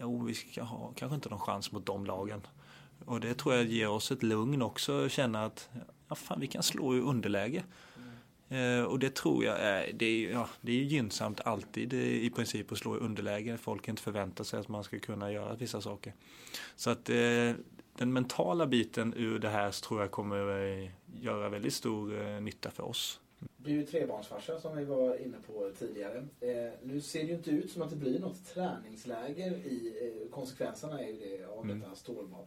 jo, 0.00 0.24
vi 0.24 0.34
ska 0.34 0.62
ha 0.62 0.92
kanske 0.96 1.14
inte 1.14 1.28
någon 1.28 1.40
chans 1.40 1.72
mot 1.72 1.86
de 1.86 2.06
lagen. 2.06 2.46
Och 3.04 3.20
det 3.20 3.34
tror 3.34 3.54
jag 3.54 3.64
ger 3.64 3.88
oss 3.88 4.12
ett 4.12 4.22
lugn 4.22 4.62
också, 4.62 5.04
att 5.04 5.12
känna 5.12 5.44
att 5.44 5.70
ja, 6.08 6.14
fan, 6.14 6.40
vi 6.40 6.46
kan 6.46 6.62
slå 6.62 6.96
i 6.96 7.00
underläge. 7.00 7.64
Eh, 8.48 8.82
och 8.82 8.98
det 8.98 9.14
tror 9.14 9.44
jag 9.44 9.60
är, 9.60 9.92
det 9.92 10.06
är, 10.06 10.32
ja, 10.32 10.48
det 10.60 10.72
är 10.72 10.84
gynnsamt 10.84 11.40
alltid 11.40 11.92
i 11.94 12.30
princip 12.30 12.72
att 12.72 12.78
slå 12.78 12.96
i 12.96 12.98
underläge. 12.98 13.56
Folk 13.56 13.88
inte 13.88 14.02
förväntar 14.02 14.44
sig 14.44 14.60
att 14.60 14.68
man 14.68 14.84
ska 14.84 14.98
kunna 14.98 15.32
göra 15.32 15.54
vissa 15.54 15.80
saker. 15.80 16.14
Så 16.76 16.90
att 16.90 17.10
eh, 17.10 17.52
den 17.96 18.12
mentala 18.12 18.66
biten 18.66 19.14
ur 19.16 19.38
det 19.38 19.48
här 19.48 19.70
tror 19.70 20.00
jag 20.00 20.10
kommer 20.10 20.68
eh, 20.82 20.90
göra 21.20 21.48
väldigt 21.48 21.74
stor 21.74 22.22
eh, 22.22 22.40
nytta 22.40 22.70
för 22.70 22.82
oss. 22.82 23.20
Du 23.64 23.70
är 23.70 23.74
ju 23.74 23.86
trebarnsfarsa 23.86 24.60
som 24.60 24.76
vi 24.76 24.84
var 24.84 25.16
inne 25.16 25.36
på 25.46 25.70
tidigare. 25.78 26.26
Eh, 26.40 26.72
nu 26.82 27.00
ser 27.00 27.20
det 27.20 27.26
ju 27.26 27.34
inte 27.34 27.50
ut 27.50 27.70
som 27.70 27.82
att 27.82 27.90
det 27.90 27.96
blir 27.96 28.18
något 28.18 28.54
träningsläger 28.54 29.50
i 29.50 29.92
eh, 30.00 30.30
konsekvenserna 30.30 31.00
är 31.00 31.06
ju 31.06 31.12
det 31.12 31.46
av 31.46 31.64
mm. 31.64 31.80
detta 31.80 31.94
stålbad. 31.94 32.46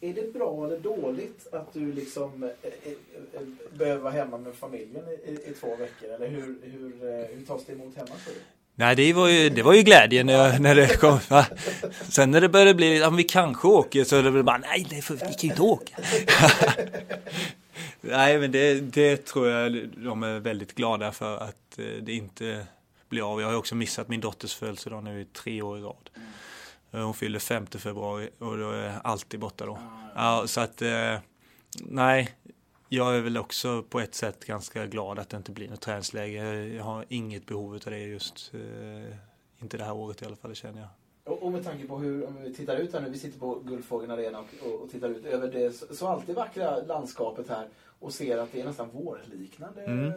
Är 0.00 0.14
det 0.14 0.32
bra 0.32 0.66
eller 0.66 0.78
dåligt 0.78 1.46
att 1.52 1.72
du 1.72 1.92
liksom 1.92 2.42
eh, 2.42 2.50
eh, 2.62 2.92
eh 3.34 3.40
behöver 3.78 4.02
vara 4.02 4.12
hemma 4.12 4.38
med 4.38 4.54
familjen 4.54 5.04
i, 5.26 5.30
i, 5.30 5.54
två 5.60 5.76
veckor? 5.76 6.10
Eller 6.10 6.28
hur, 6.28 6.58
hur, 6.62 7.04
eh, 7.08 7.36
hur 7.36 7.46
tas 7.46 7.64
det 7.64 7.72
emot 7.72 7.96
hemma 7.96 8.14
för 8.14 8.30
dig? 8.30 8.42
Nej, 8.74 8.96
det 8.96 9.12
var 9.12 9.28
ju, 9.28 9.50
det 9.50 9.62
var 9.62 9.74
ju 9.74 9.82
glädjen 9.82 10.26
när, 10.26 10.58
när 10.58 10.74
det 10.74 11.00
kom. 11.00 11.18
Va? 11.30 11.46
Sen 12.10 12.30
när 12.30 12.40
det 12.40 12.48
började 12.48 12.74
bli, 12.74 12.98
ja, 12.98 13.10
vi 13.10 13.24
kanske 13.24 13.68
åker, 13.68 14.04
så 14.04 14.22
det 14.22 14.30
blev 14.30 14.44
bara, 14.44 14.58
nej, 14.58 14.86
det 14.90 15.02
får, 15.02 15.14
vi 15.14 15.20
kan 15.20 15.34
ju 15.40 15.48
inte 15.48 15.62
åka. 15.62 15.96
nej, 18.08 18.38
men 18.38 18.52
det, 18.52 18.80
det 18.80 19.26
tror 19.26 19.48
jag 19.48 19.88
de 19.88 20.22
är 20.22 20.40
väldigt 20.40 20.74
glada 20.74 21.12
för 21.12 21.38
att 21.38 21.78
det 22.02 22.12
inte 22.12 22.66
blir 23.08 23.32
av. 23.32 23.40
Jag 23.40 23.48
har 23.48 23.56
också 23.56 23.74
missat 23.74 24.08
min 24.08 24.20
dotters 24.20 24.54
födelsedag 24.54 25.04
nu 25.04 25.20
i 25.20 25.24
tre 25.24 25.62
år 25.62 25.78
i 25.78 25.80
rad. 25.80 26.10
Hon 26.90 27.14
fyller 27.14 27.38
5 27.38 27.66
februari 27.66 28.30
och 28.38 28.58
då 28.58 28.70
är 28.70 28.84
jag 28.84 28.94
alltid 29.04 29.40
borta 29.40 29.66
då. 29.66 29.78
Ja, 30.14 30.42
så 30.46 30.60
att, 30.60 30.82
nej, 31.80 32.34
jag 32.88 33.16
är 33.16 33.20
väl 33.20 33.36
också 33.36 33.82
på 33.82 34.00
ett 34.00 34.14
sätt 34.14 34.44
ganska 34.44 34.86
glad 34.86 35.18
att 35.18 35.28
det 35.28 35.36
inte 35.36 35.52
blir 35.52 35.68
något 35.68 35.80
träningsläger. 35.80 36.54
Jag 36.54 36.84
har 36.84 37.04
inget 37.08 37.46
behov 37.46 37.74
av 37.74 37.80
det 37.84 37.98
just, 37.98 38.50
eh, 38.54 39.16
inte 39.62 39.76
det 39.76 39.84
här 39.84 39.92
året 39.92 40.22
i 40.22 40.24
alla 40.24 40.36
fall, 40.36 40.54
känner 40.54 40.80
jag. 40.80 40.88
Och, 41.24 41.52
med 41.52 41.64
tanke 41.64 41.86
på 41.86 41.98
hur, 41.98 42.26
om 42.26 42.42
vi 42.42 42.54
tittar 42.54 42.76
ut 42.76 42.92
här 42.92 43.00
nu, 43.00 43.10
vi 43.10 43.18
sitter 43.18 43.38
på 43.38 43.54
Guldfågeln 43.54 44.10
Arena 44.10 44.38
och, 44.38 44.68
och, 44.68 44.82
och, 44.82 44.90
tittar 44.90 45.08
ut 45.08 45.24
över 45.24 45.48
det 45.48 45.72
så 45.96 46.06
alltid 46.06 46.34
vackra 46.34 46.76
landskapet 46.76 47.48
här 47.48 47.68
och 47.98 48.12
ser 48.12 48.38
att 48.38 48.52
det 48.52 48.60
är 48.60 48.64
nästan 48.64 48.90
vårliknande 48.90 49.84
mm. 49.84 50.12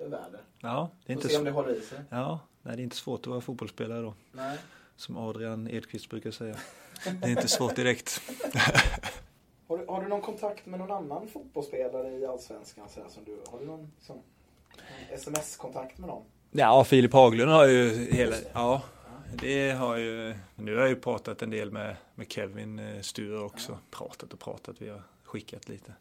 väder. 0.00 0.40
Ja, 0.60 0.90
det 1.06 1.12
är 1.12 1.16
inte 1.16 1.28
se 1.28 1.38
om 1.38 1.44
det 1.44 1.50
håller 1.50 1.74
i 1.74 1.80
sig. 1.80 1.98
Ja, 2.10 2.40
nej, 2.62 2.76
det 2.76 2.82
är 2.82 2.84
inte 2.84 2.96
svårt 2.96 3.20
att 3.20 3.26
vara 3.26 3.40
fotbollsspelare 3.40 4.02
då. 4.02 4.14
Nej. 4.32 4.58
Som 4.96 5.16
Adrian 5.16 5.68
Edqvist 5.68 6.10
brukar 6.10 6.30
säga. 6.30 6.56
Det 7.04 7.26
är 7.26 7.30
inte 7.30 7.48
svårt 7.48 7.76
direkt. 7.76 8.20
Har 9.68 9.78
du, 9.78 9.86
har 9.86 10.02
du 10.02 10.08
någon 10.08 10.20
kontakt 10.20 10.66
med 10.66 10.80
någon 10.80 10.90
annan 10.90 11.28
fotbollsspelare 11.28 12.18
i 12.18 12.26
Allsvenskan? 12.26 12.88
Så 12.88 13.00
som 13.08 13.24
du, 13.24 13.36
har 13.50 13.58
du 13.58 13.66
någon 13.66 13.92
sms-kontakt 15.10 15.98
med 15.98 16.08
någon? 16.08 16.22
Ja, 16.50 16.84
Filip 16.84 17.12
Haglund 17.12 17.50
har 17.50 17.66
ju 17.66 18.10
hela... 18.10 18.36
Ja, 18.52 18.82
det 19.40 19.70
har 19.70 19.96
ju... 19.96 20.34
Nu 20.56 20.74
har 20.74 20.80
jag 20.80 20.88
ju 20.88 20.96
pratat 20.96 21.42
en 21.42 21.50
del 21.50 21.70
med, 21.70 21.96
med 22.14 22.32
Kevin 22.32 22.78
eh, 22.78 23.00
Sture 23.00 23.38
också. 23.38 23.78
Pratat 23.90 24.32
och 24.32 24.40
pratat, 24.40 24.76
vi 24.78 24.88
har 24.88 25.02
skickat 25.24 25.68
lite. 25.68 25.94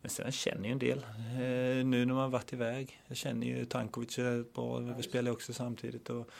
Men 0.00 0.10
sen 0.10 0.32
känner 0.32 0.62
jag 0.62 0.72
en 0.72 0.78
del. 0.78 0.98
Eh, 0.98 1.86
nu 1.86 2.04
när 2.06 2.14
man 2.14 2.30
varit 2.30 2.52
iväg. 2.52 3.00
Jag 3.06 3.16
känner 3.16 3.46
ju 3.46 3.64
Tankovic 3.64 4.16
bra. 4.54 4.78
Vi 4.78 5.02
spelar 5.02 5.32
också 5.32 5.52
samtidigt. 5.52 6.10
Och, 6.10 6.30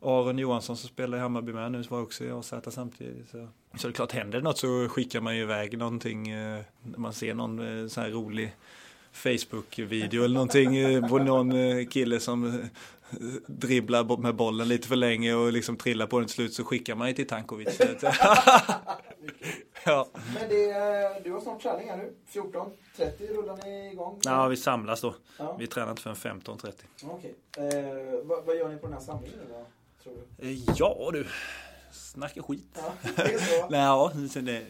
Aron 0.00 0.38
Johansson 0.38 0.76
som 0.76 0.88
spelar 0.88 1.18
i 1.18 1.20
Hammarby 1.20 1.52
med 1.52 1.72
nu 1.72 1.82
var 1.82 2.02
också 2.02 2.24
i 2.24 2.30
AZ 2.30 2.54
samtidigt. 2.68 3.28
Så. 3.28 3.48
så 3.76 3.88
det 3.88 3.92
är 3.92 3.94
klart, 3.94 4.12
händer 4.12 4.38
det 4.38 4.44
något 4.44 4.58
så 4.58 4.88
skickar 4.88 5.20
man 5.20 5.36
ju 5.36 5.42
iväg 5.42 5.78
någonting. 5.78 6.28
Eh, 6.28 6.62
när 6.82 6.98
man 6.98 7.12
ser 7.12 7.34
någon 7.34 7.90
sån 7.90 8.02
här 8.02 8.10
rolig 8.10 8.56
Facebook-video 9.12 10.24
eller 10.24 10.34
någonting 10.34 10.76
eh, 10.76 11.08
på 11.08 11.18
någon 11.18 11.86
kille 11.86 12.20
som 12.20 12.68
dribblar 13.46 14.16
med 14.16 14.34
bollen 14.34 14.68
lite 14.68 14.88
för 14.88 14.96
länge 14.96 15.34
och 15.34 15.52
liksom 15.52 15.76
trillar 15.76 16.06
på 16.06 16.18
den 16.18 16.26
till 16.26 16.34
slut 16.34 16.54
så 16.54 16.64
skickar 16.64 16.94
man 16.94 17.08
ju 17.08 17.14
till 17.14 17.26
Tankovic. 17.26 17.78
ja. 19.84 20.08
Men 20.34 20.48
det, 20.48 21.24
du 21.24 21.32
har 21.32 21.40
snart 21.40 21.62
träning 21.62 21.90
här 21.90 21.96
nu. 21.96 22.14
14.30 22.32 23.36
rullar 23.36 23.58
ni 23.64 23.92
igång? 23.92 24.20
Ja, 24.24 24.48
vi 24.48 24.56
samlas 24.56 25.00
då. 25.00 25.14
Ja. 25.38 25.56
Vi 25.58 25.66
tränar 25.66 25.90
inte 25.90 26.02
förrän 26.02 26.16
15.30. 26.16 26.72
Okej. 27.02 27.34
Eh, 27.56 27.64
vad, 28.24 28.44
vad, 28.44 28.56
gör 28.56 28.68
ni 28.68 28.76
på 28.76 28.86
den 28.86 28.92
här 28.92 29.00
samlingen 29.00 29.38
då? 29.48 29.66
tror 30.02 30.14
du? 30.36 30.48
Eh, 30.48 30.58
ja 30.76 31.10
du, 31.12 31.26
snacka 31.92 32.42
skit. 32.42 32.66
Ja, 32.74 32.92
det 33.16 33.22
är 33.22 33.38
så. 33.38 33.66
Nej, 33.70 33.80
ja, 33.80 34.12
det, 34.40 34.64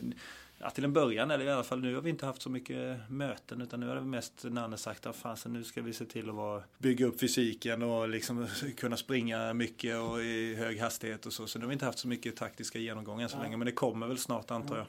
ja, 0.58 0.70
till 0.70 0.84
en 0.84 0.92
början, 0.92 1.30
eller 1.30 1.44
i 1.44 1.50
alla 1.50 1.64
fall 1.64 1.80
nu 1.80 1.94
har 1.94 2.02
vi 2.02 2.10
inte 2.10 2.26
haft 2.26 2.42
så 2.42 2.50
mycket 2.50 3.10
möten 3.10 3.60
utan 3.60 3.80
nu 3.80 3.88
har 3.88 3.94
det 3.94 4.00
mest 4.00 4.44
Nanne 4.44 4.76
sagt 4.76 5.06
att 5.06 5.16
fan, 5.16 5.36
nu 5.46 5.64
ska 5.64 5.82
vi 5.82 5.92
se 5.92 6.04
till 6.04 6.28
att 6.28 6.34
vara, 6.34 6.62
bygga 6.78 7.06
upp 7.06 7.20
fysiken 7.20 7.82
och 7.82 8.08
liksom 8.08 8.46
kunna 8.76 8.96
springa 8.96 9.54
mycket 9.54 9.98
och 9.98 10.20
i 10.20 10.54
hög 10.54 10.80
hastighet 10.80 11.26
och 11.26 11.32
så. 11.32 11.46
Så 11.46 11.58
nu 11.58 11.64
har 11.64 11.68
vi 11.68 11.72
inte 11.72 11.84
haft 11.84 11.98
så 11.98 12.08
mycket 12.08 12.36
taktiska 12.36 12.78
genomgångar 12.78 13.28
så 13.28 13.36
ja. 13.36 13.42
länge 13.42 13.56
men 13.56 13.66
det 13.66 13.72
kommer 13.72 14.06
väl 14.06 14.18
snart 14.18 14.50
antar 14.50 14.76
jag. 14.76 14.86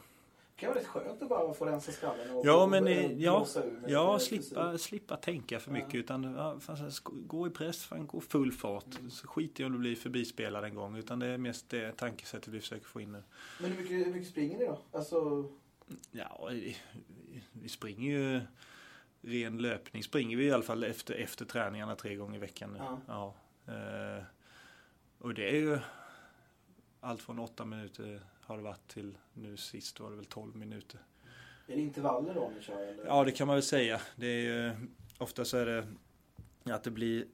Det 0.59 0.65
kan 0.65 0.73
vara 0.73 0.79
rätt 0.79 0.87
skönt 0.87 1.21
att 1.21 1.29
bara 1.29 1.53
få 1.53 1.65
rensa 1.65 1.91
skallen 1.91 2.31
och 2.31 2.45
ja, 2.45 2.67
men, 2.67 3.19
ja, 3.19 3.47
ja 3.87 4.19
slippa, 4.19 4.77
slippa 4.77 5.15
tänka 5.15 5.59
för 5.59 5.71
mycket. 5.71 5.93
Ja. 5.93 5.99
Utan 5.99 6.23
ja, 6.23 6.59
fan, 6.59 6.91
gå 7.05 7.47
i 7.47 7.49
press, 7.49 7.85
fan, 7.85 8.07
gå 8.07 8.21
full 8.21 8.51
fart. 8.51 8.99
Mm. 8.99 9.09
Så 9.09 9.27
skit 9.27 9.59
i 9.59 9.63
om 9.63 9.71
du 9.71 9.77
blir 9.77 9.95
förbispelad 9.95 10.63
en 10.63 10.75
gång. 10.75 10.97
Utan 10.97 11.19
det 11.19 11.27
är 11.27 11.37
mest 11.37 11.69
det 11.69 11.91
tankesättet 11.91 12.47
vi 12.47 12.59
försöker 12.59 12.85
få 12.85 13.01
in 13.01 13.11
nu. 13.11 13.23
Men 13.59 13.71
hur 13.71 13.81
mycket, 13.81 14.07
hur 14.07 14.13
mycket 14.13 14.29
springer 14.29 14.57
ni 14.57 14.65
då? 14.65 14.79
Alltså... 14.91 15.49
Ja, 16.11 16.49
vi 17.51 17.69
springer 17.69 18.11
ju 18.11 18.41
ren 19.21 19.57
löpning 19.57 20.03
springer 20.03 20.37
vi 20.37 20.45
i 20.45 20.51
alla 20.51 20.63
fall 20.63 20.83
efter, 20.83 21.13
efter 21.13 21.45
träningarna 21.45 21.95
tre 21.95 22.15
gånger 22.15 22.35
i 22.35 22.39
veckan 22.39 22.73
nu. 22.73 22.79
Ja. 22.79 22.99
ja. 23.07 23.35
Eh, 23.73 24.23
och 25.17 25.33
det 25.33 25.49
är 25.49 25.55
ju 25.55 25.79
allt 26.99 27.21
från 27.21 27.39
åtta 27.39 27.65
minuter 27.65 28.21
har 28.49 28.57
det 28.57 28.63
varit 28.63 28.87
till 28.87 29.17
nu 29.33 29.57
sist 29.57 29.99
var 29.99 30.09
det 30.09 30.15
väl 30.15 30.25
12 30.25 30.55
minuter. 30.55 30.99
Är 31.67 31.75
det 31.75 31.81
intervaller 31.81 32.33
då 32.33 32.51
ni 32.55 32.61
kör? 32.61 32.87
Eller? 32.87 33.05
Ja 33.05 33.23
det 33.23 33.31
kan 33.31 33.47
man 33.47 33.55
väl 33.55 33.63
säga. 33.63 34.01
Det 34.15 34.27
är 34.27 34.41
ju, 34.41 34.73
ofta 35.17 35.45
så 35.45 35.57
är 35.57 35.65
det 35.65 35.87
att 36.73 36.83
det 36.83 36.91
blir 36.91 37.25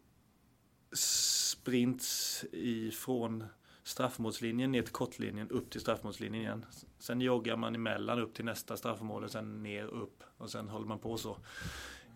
sprints 0.94 2.46
ifrån 2.52 3.44
straffmålslinjen 3.84 4.72
ner 4.72 4.82
till 4.82 4.94
kortlinjen 4.94 5.50
upp 5.50 5.70
till 5.70 5.82
straffmålslinjen 5.82 6.42
igen. 6.42 6.66
Sen 7.00 7.22
joggar 7.22 7.56
man 7.56 7.76
emellan 7.76 8.20
upp 8.20 8.34
till 8.34 8.46
nästa 8.46 8.78
straffmål 8.78 9.24
och 9.24 9.32
sen 9.32 9.64
ner 9.64 9.86
upp 9.86 10.24
och 10.38 10.50
sen 10.50 10.70
håller 10.70 10.88
man 10.88 11.00
på 11.00 11.18
så 11.18 11.38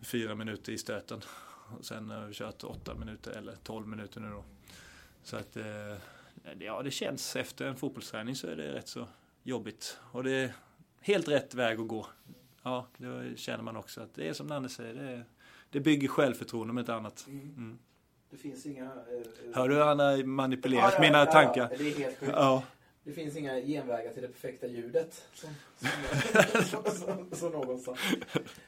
fyra 0.03 0.35
minuter 0.35 0.73
i 0.73 0.77
stöten. 0.77 1.21
Och 1.77 1.85
sen 1.85 2.09
har 2.09 2.25
vi 2.25 2.33
kört 2.33 2.63
åtta 2.63 2.95
minuter 2.95 3.31
eller 3.31 3.55
tolv 3.55 3.87
minuter 3.87 4.21
nu 4.21 4.29
då. 4.29 4.43
Så 5.23 5.37
att 5.37 5.57
eh, 5.57 5.97
ja, 6.59 6.81
det 6.83 6.91
känns 6.91 7.35
efter 7.35 7.65
en 7.65 7.75
fotbollsträning 7.75 8.35
så 8.35 8.47
är 8.47 8.55
det 8.55 8.73
rätt 8.73 8.87
så 8.87 9.07
jobbigt. 9.43 9.99
Och 10.11 10.23
det 10.23 10.31
är 10.31 10.53
helt 11.01 11.27
rätt 11.27 11.53
väg 11.53 11.79
att 11.79 11.87
gå. 11.87 12.07
Ja, 12.63 12.87
det 12.97 13.39
känner 13.39 13.63
man 13.63 13.77
också 13.77 14.01
att 14.01 14.13
det 14.13 14.29
är 14.29 14.33
som 14.33 14.47
Nanne 14.47 14.69
säger, 14.69 14.93
det, 14.93 15.23
det 15.69 15.79
bygger 15.79 16.07
självförtroende 16.07 16.71
om 16.71 16.79
inte 16.79 16.93
annat. 16.93 17.25
Mm. 17.27 17.39
mm. 17.39 17.79
Det 18.29 18.37
finns 18.37 18.65
inga... 18.65 18.85
Eh, 18.85 19.53
Hör 19.53 19.69
du 19.69 19.75
hur 19.75 19.81
han 19.81 19.99
har 19.99 20.23
manipulerat 20.23 20.83
ja, 20.83 20.91
ja, 20.93 21.01
mina 21.01 21.17
ja, 21.17 21.25
tankar? 21.25 21.69
det 21.77 21.91
är 21.91 21.97
helt 21.97 22.17
sjukt. 22.19 22.33
Det 23.09 23.15
finns 23.15 23.35
inga 23.35 23.61
genvägar 23.61 24.13
till 24.13 24.21
det 24.21 24.27
perfekta 24.27 24.67
ljudet. 24.67 25.27
Som, 25.33 25.49
som, 26.63 26.83
som, 26.91 27.31
som 27.31 27.51
någon 27.51 27.79
sa. 27.79 27.95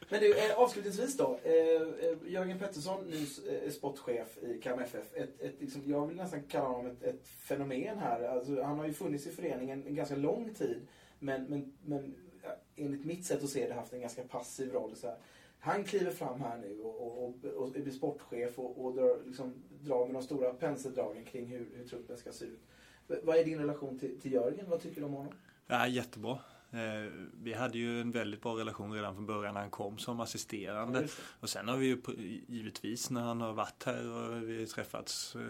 Men 0.10 0.20
du, 0.20 0.38
eh, 0.38 0.58
avslutningsvis 0.58 1.18
då. 1.18 1.40
Eh, 1.44 1.54
eh 1.54 2.18
Jörgen 2.28 2.60
Pettersson, 2.60 3.06
ny 3.06 3.28
eh, 3.50 3.72
sportchef 3.72 4.38
i 4.38 4.62
KMFF. 4.62 5.14
Ett, 5.14 5.42
ett, 5.42 5.56
liksom, 5.60 5.82
jag 5.86 6.08
vill 6.08 6.18
nästan 6.18 6.44
kalla 6.44 6.68
honom 6.68 6.92
ett, 6.92 7.04
ett 7.04 7.28
fenomen 7.28 7.98
här. 7.98 8.24
Alltså, 8.24 8.62
han 8.62 8.80
har 8.80 8.86
ju 8.86 8.94
funnits 8.94 9.28
i 9.28 9.32
föreningen 9.32 9.84
en 9.88 9.96
ganska 9.96 10.16
lång 10.16 10.54
tid. 10.54 10.88
Men, 11.20 11.44
men, 11.44 11.74
men 11.86 12.16
enligt 12.76 13.06
mitt 13.06 13.26
sätt 13.26 13.44
att 13.44 13.50
se 13.50 13.68
det 13.68 13.74
haft 13.74 13.94
en 13.94 14.02
ganska 14.02 14.24
passiv 14.24 14.72
roll. 14.72 14.96
Så 14.96 15.08
här. 15.08 15.18
Han 15.60 15.84
kliver 15.84 16.12
fram 16.12 16.42
här 16.42 16.58
nu 16.58 16.80
och, 16.80 17.02
och, 17.02 17.24
och, 17.24 17.46
och 17.46 17.72
blir 17.72 17.92
sportchef 17.92 18.60
och, 18.60 18.86
och 18.86 18.94
drar, 18.94 19.18
liksom, 19.26 19.54
drar 19.70 20.06
med 20.06 20.16
de 20.16 20.24
stora 20.24 20.54
penseldragen 20.54 21.26
kring 21.26 21.46
hur, 21.46 21.68
hur 21.76 21.88
truppen 21.88 22.18
ska 22.18 22.32
se 22.32 22.46
ut. 22.46 22.62
Vad 23.24 23.38
är 23.38 23.46
din 23.46 23.60
relation 23.60 24.00
till, 24.00 24.22
till 24.22 24.32
Jörgen? 24.32 24.70
Vad 24.70 24.82
tycker 24.82 25.02
du 25.02 25.06
om 25.08 25.14
honom? 25.14 25.34
Ja, 25.68 25.88
jättebra. 25.88 26.40
Eh, 26.72 27.12
vi 27.44 27.54
hade 27.54 27.78
ju 27.78 28.02
en 28.02 28.12
väldigt 28.12 28.42
bra 28.42 28.58
relation 28.58 28.94
redan 28.94 29.16
från 29.16 29.26
början 29.26 29.54
när 29.54 29.62
han 29.62 29.70
kom 29.70 29.98
som 29.98 30.20
assisterande. 30.20 31.02
Ja, 31.02 31.08
och 31.40 31.50
sen 31.50 31.68
har 31.68 31.78
vi 31.78 31.86
ju 31.86 32.02
givetvis 32.48 33.10
när 33.10 33.22
han 33.22 33.42
har 33.42 33.54
varit 33.54 33.84
här 33.84 34.10
och 34.10 34.50
vi 34.50 34.60
har 34.60 34.66
träffats 34.66 35.36
eh, 35.36 35.42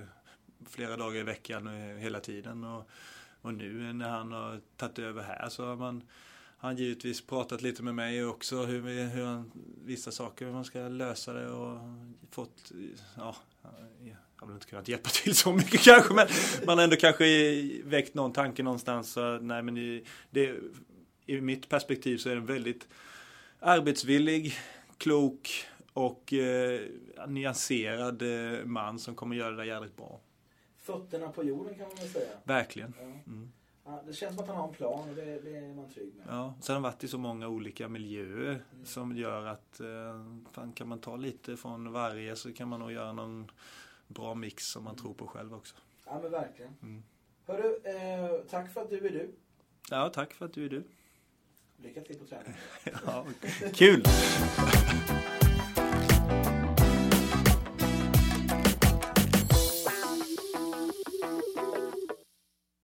flera 0.69 0.97
dagar 0.97 1.19
i 1.19 1.23
veckan 1.23 1.67
eh, 1.67 1.97
hela 1.97 2.19
tiden. 2.19 2.63
Och, 2.63 2.89
och 3.41 3.53
nu 3.53 3.93
när 3.93 4.09
han 4.09 4.31
har 4.31 4.59
tagit 4.77 4.99
över 4.99 5.23
här 5.23 5.49
så 5.49 5.65
har 5.65 5.75
man 5.75 6.03
han 6.61 6.75
givetvis 6.77 7.21
pratat 7.21 7.61
lite 7.61 7.83
med 7.83 7.95
mig 7.95 8.25
också 8.25 8.65
hur, 8.65 8.81
vi, 8.81 9.01
hur 9.01 9.25
han, 9.25 9.51
vissa 9.85 10.11
saker, 10.11 10.45
hur 10.45 10.53
man 10.53 10.65
ska 10.65 10.79
lösa 10.79 11.33
det 11.33 11.49
och 11.49 11.79
fått, 12.31 12.71
ja, 13.17 13.35
jag 14.03 14.15
har 14.35 14.47
väl 14.47 14.55
inte 14.55 14.67
kunnat 14.67 14.87
hjälpa 14.87 15.09
till 15.09 15.35
så 15.35 15.53
mycket 15.53 15.81
kanske 15.83 16.13
men 16.13 16.27
man 16.65 16.77
har 16.77 16.83
ändå 16.83 16.95
kanske 16.95 17.25
väckt 17.83 18.13
någon 18.13 18.33
tanke 18.33 18.63
någonstans. 18.63 19.11
Så, 19.11 19.37
nej, 19.37 19.61
men 19.63 19.77
i, 19.77 20.03
det, 20.29 20.55
I 21.25 21.41
mitt 21.41 21.69
perspektiv 21.69 22.17
så 22.17 22.29
är 22.29 22.35
den 22.35 22.45
väldigt 22.45 22.87
arbetsvillig, 23.59 24.53
klok 24.97 25.65
och 25.93 26.33
eh, 26.33 26.81
nyanserad 27.27 28.21
eh, 28.21 28.65
man 28.65 28.99
som 28.99 29.15
kommer 29.15 29.35
göra 29.35 29.51
det 29.51 29.57
där 29.57 29.63
jävligt 29.63 29.97
bra. 29.97 30.19
Fötterna 30.79 31.29
på 31.29 31.43
jorden 31.43 31.75
kan 31.75 31.87
man 31.87 31.95
väl 31.95 32.09
säga. 32.09 32.31
Verkligen. 32.43 32.93
Mm. 33.27 33.51
Ja, 33.85 34.01
det 34.07 34.13
känns 34.13 34.35
som 34.35 34.43
att 34.43 34.47
han 34.49 34.57
har 34.57 34.67
en 34.67 34.73
plan 34.73 35.09
och 35.09 35.15
det, 35.15 35.39
det 35.39 35.57
är 35.57 35.73
man 35.73 35.89
trygg 35.89 36.13
med. 36.15 36.25
Ja, 36.29 36.53
sen 36.61 36.73
har 36.73 36.81
han 36.81 36.83
varit 36.83 37.03
i 37.03 37.07
så 37.07 37.17
många 37.17 37.47
olika 37.47 37.87
miljöer 37.89 38.63
Mm. 38.73 38.85
som 38.85 39.15
gör 39.17 39.45
att 39.45 39.79
eh, 39.79 39.87
fan, 40.51 40.71
kan 40.73 40.87
man 40.87 40.99
ta 40.99 41.15
lite 41.15 41.57
från 41.57 41.91
varje 41.91 42.35
så 42.35 42.53
kan 42.53 42.67
man 42.67 42.79
nog 42.79 42.91
göra 42.91 43.13
någon 43.13 43.51
bra 44.07 44.35
mix 44.35 44.67
som 44.67 44.83
man 44.83 44.95
tror 44.95 45.13
på 45.13 45.27
själv 45.27 45.53
också. 45.53 45.75
Ja 46.05 46.19
men 46.21 46.31
verkligen. 46.31 46.73
Mm. 46.81 47.03
Hörru, 47.45 47.75
eh, 47.83 48.41
tack 48.49 48.73
för 48.73 48.81
att 48.81 48.89
du 48.89 48.97
är 49.07 49.11
du. 49.11 49.31
Ja, 49.89 50.09
tack 50.09 50.33
för 50.33 50.45
att 50.45 50.53
du 50.53 50.65
är 50.65 50.69
du. 50.69 50.83
Lycka 51.77 52.01
till 52.01 52.19
på 52.19 52.25
träning. 52.25 52.53
Ja, 53.05 53.25
kul! 53.73 54.03